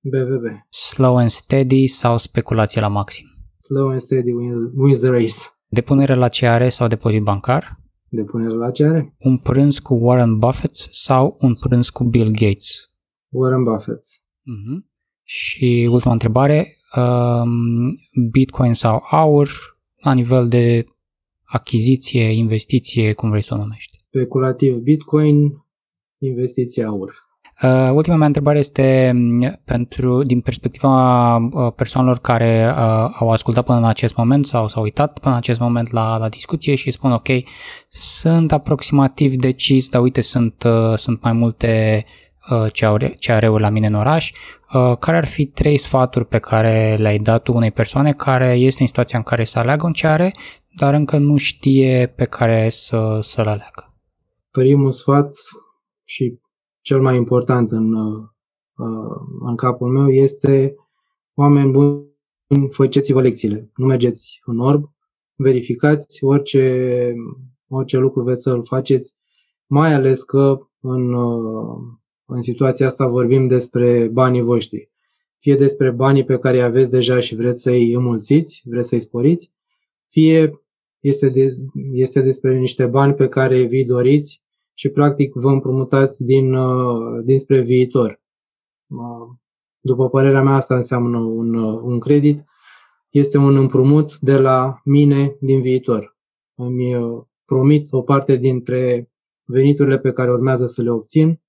[0.00, 0.44] BVB.
[0.68, 3.26] Slow and steady sau speculație la maxim?
[3.56, 4.32] Slow and steady
[4.76, 5.34] wins the race.
[5.68, 7.80] Depunere la CR sau depozit bancar?
[8.08, 8.98] Depunere la CR.
[9.18, 12.90] Un prânz cu Warren Buffett sau un prânz cu Bill Gates?
[13.28, 14.04] Warren Buffett.
[14.04, 14.78] Uh-huh.
[15.22, 17.90] Și ultima întrebare, um,
[18.30, 19.50] Bitcoin sau aur
[20.02, 20.84] la nivel de
[21.50, 23.98] achiziție, investiție, cum vrei să o numești?
[24.08, 25.52] Speculativ Bitcoin,
[26.18, 27.28] investiție aur.
[27.62, 33.64] Uh, ultima mea întrebare este mm, pentru, din perspectiva uh, persoanelor care uh, au ascultat
[33.64, 36.90] până în acest moment sau s-au uitat până în acest moment la, la discuție și
[36.90, 37.28] spun ok,
[37.88, 42.04] sunt aproximativ decis, dar uite sunt, uh, sunt mai multe
[42.50, 44.32] uh, CR-uri la mine în oraș.
[44.74, 48.80] Uh, care ar fi trei sfaturi pe care le-ai dat tu unei persoane care este
[48.80, 50.22] în situația în care să aleagă un CR,
[50.76, 53.94] dar încă nu știe pe care să, să-l aleagă.
[54.50, 55.32] Primul sfat
[56.04, 56.38] și
[56.80, 58.28] cel mai important în, uh,
[59.40, 60.74] în capul meu este
[61.34, 62.08] oameni buni,
[62.70, 63.70] faceți-vă lecțiile.
[63.76, 64.90] Nu mergeți în orb,
[65.34, 67.14] verificați orice,
[67.68, 69.14] orice lucru veți să-l faceți,
[69.66, 71.78] mai ales că în, uh,
[72.30, 74.90] în situația asta vorbim despre banii voștri.
[75.38, 79.52] Fie despre banii pe care îi aveți deja și vreți să-i înmulțiți, vreți să-i sporiți,
[80.08, 80.60] fie
[81.00, 81.56] este, de,
[81.92, 84.42] este despre niște bani pe care vi doriți
[84.74, 88.22] și practic vă împrumutați din, uh, dinspre viitor.
[88.86, 89.36] Uh,
[89.80, 92.44] după părerea mea, asta înseamnă un, uh, un credit.
[93.10, 96.16] este un împrumut de la mine din viitor.
[96.54, 99.10] Îmi uh, promit o parte dintre
[99.44, 101.40] veniturile pe care urmează să le obțin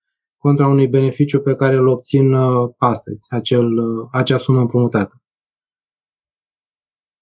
[0.41, 5.21] contra unui beneficiu pe care îl obțin uh, astăzi, acel, uh, acea sumă împrumutată.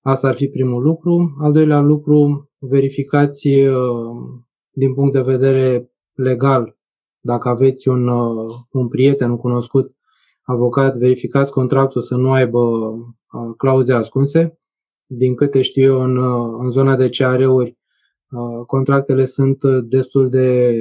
[0.01, 1.35] Asta ar fi primul lucru.
[1.39, 3.49] Al doilea lucru, verificați
[4.71, 6.77] din punct de vedere legal,
[7.19, 8.07] dacă aveți un,
[8.69, 9.95] un prieten, un cunoscut
[10.41, 12.61] avocat, verificați contractul să nu aibă
[13.57, 14.59] clauze ascunse.
[15.05, 16.17] Din câte știu eu, în,
[16.63, 17.77] în zona de CR-uri,
[18.65, 20.73] contractele sunt destul de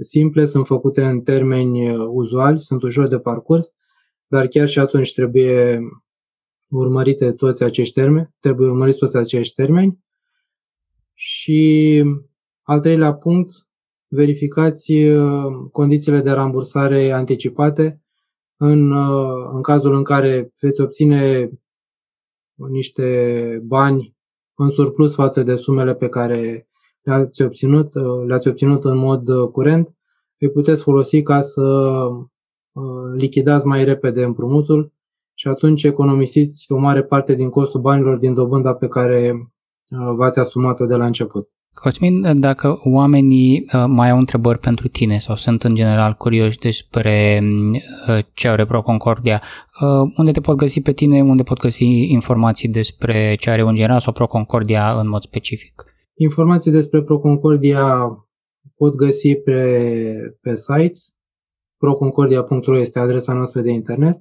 [0.00, 3.74] simple, sunt făcute în termeni uzuali, sunt ușor de parcurs,
[4.26, 5.80] dar chiar și atunci trebuie
[6.68, 9.98] urmărite toți acești termeni, trebuie urmăriți toți acești termeni.
[11.14, 12.02] Și
[12.62, 13.50] al treilea punct,
[14.08, 14.92] verificați
[15.72, 18.02] condițiile de rambursare anticipate
[18.56, 18.92] în,
[19.54, 21.50] în cazul în care veți obține
[22.54, 24.16] niște bani
[24.54, 26.68] în surplus față de sumele pe care
[27.02, 27.90] le-ați obținut,
[28.26, 29.94] le-ați obținut în mod curent,
[30.40, 31.62] îi puteți folosi ca să
[32.72, 32.82] uh,
[33.16, 34.92] lichidați mai repede împrumutul
[35.34, 40.38] și atunci economisiți o mare parte din costul banilor din dobânda pe care uh, v-ați
[40.38, 41.48] asumat-o de la început.
[41.74, 47.40] Cosmin, dacă oamenii uh, mai au întrebări pentru tine sau sunt în general curioși despre
[48.32, 49.42] ce are Proconcordia,
[50.16, 54.00] unde te pot găsi pe tine, unde pot găsi informații despre ce are în general
[54.00, 55.89] sau Proconcordia în mod specific?
[56.22, 58.08] Informații despre Proconcordia
[58.76, 60.98] pot găsi pe, pe site,
[61.76, 64.20] proconcordia.ro este adresa noastră de internet.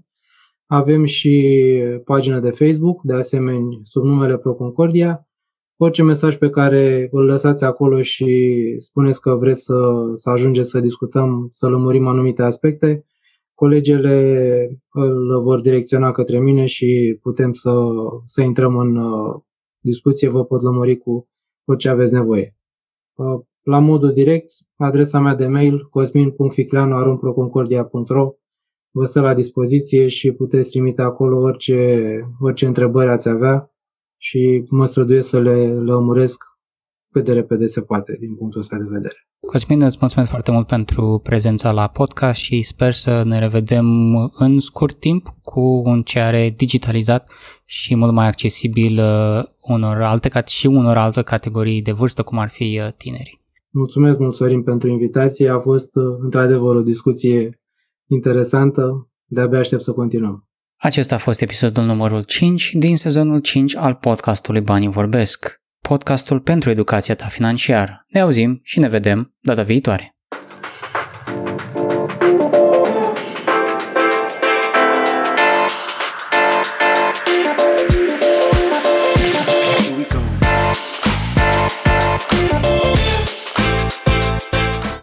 [0.66, 1.56] Avem și
[2.04, 5.28] pagina de Facebook, de asemenea sub numele Proconcordia.
[5.78, 9.82] Orice mesaj pe care îl lăsați acolo și spuneți că vreți să,
[10.14, 13.06] să ajungeți să discutăm, să lămurim anumite aspecte,
[13.54, 17.72] colegele îl vor direcționa către mine și putem să,
[18.26, 19.42] să intrăm în uh,
[19.80, 21.30] discuție, vă pot lămuri cu
[21.70, 22.56] orice aveți nevoie.
[23.16, 28.34] Uh, la modul direct, adresa mea de mail cosmin.ficleanu.arunproconcordia.ro
[28.92, 33.74] vă stă la dispoziție și puteți trimite acolo orice, orice întrebări ați avea
[34.18, 36.44] și mă străduiesc să le lămuresc
[37.12, 39.16] cât de repede se poate din punctul ăsta de vedere.
[39.40, 44.60] Cosmin, îți mulțumesc foarte mult pentru prezența la podcast și sper să ne revedem în
[44.60, 47.32] scurt timp cu un CR digitalizat
[47.66, 52.50] și mult mai accesibil uh, unor alte și unor alte categorii de vârstă, cum ar
[52.50, 53.42] fi uh, tinerii.
[53.70, 55.50] Mulțumesc mult, Sorin, pentru invitație.
[55.50, 57.62] A fost uh, într-adevăr o discuție
[58.08, 59.10] interesantă.
[59.26, 60.48] De-abia aștept să continuăm.
[60.76, 65.59] Acesta a fost episodul numărul 5 din sezonul 5 al podcastului Banii Vorbesc,
[65.90, 68.06] podcastul pentru educația ta financiară.
[68.08, 70.19] Ne auzim și ne vedem data viitoare.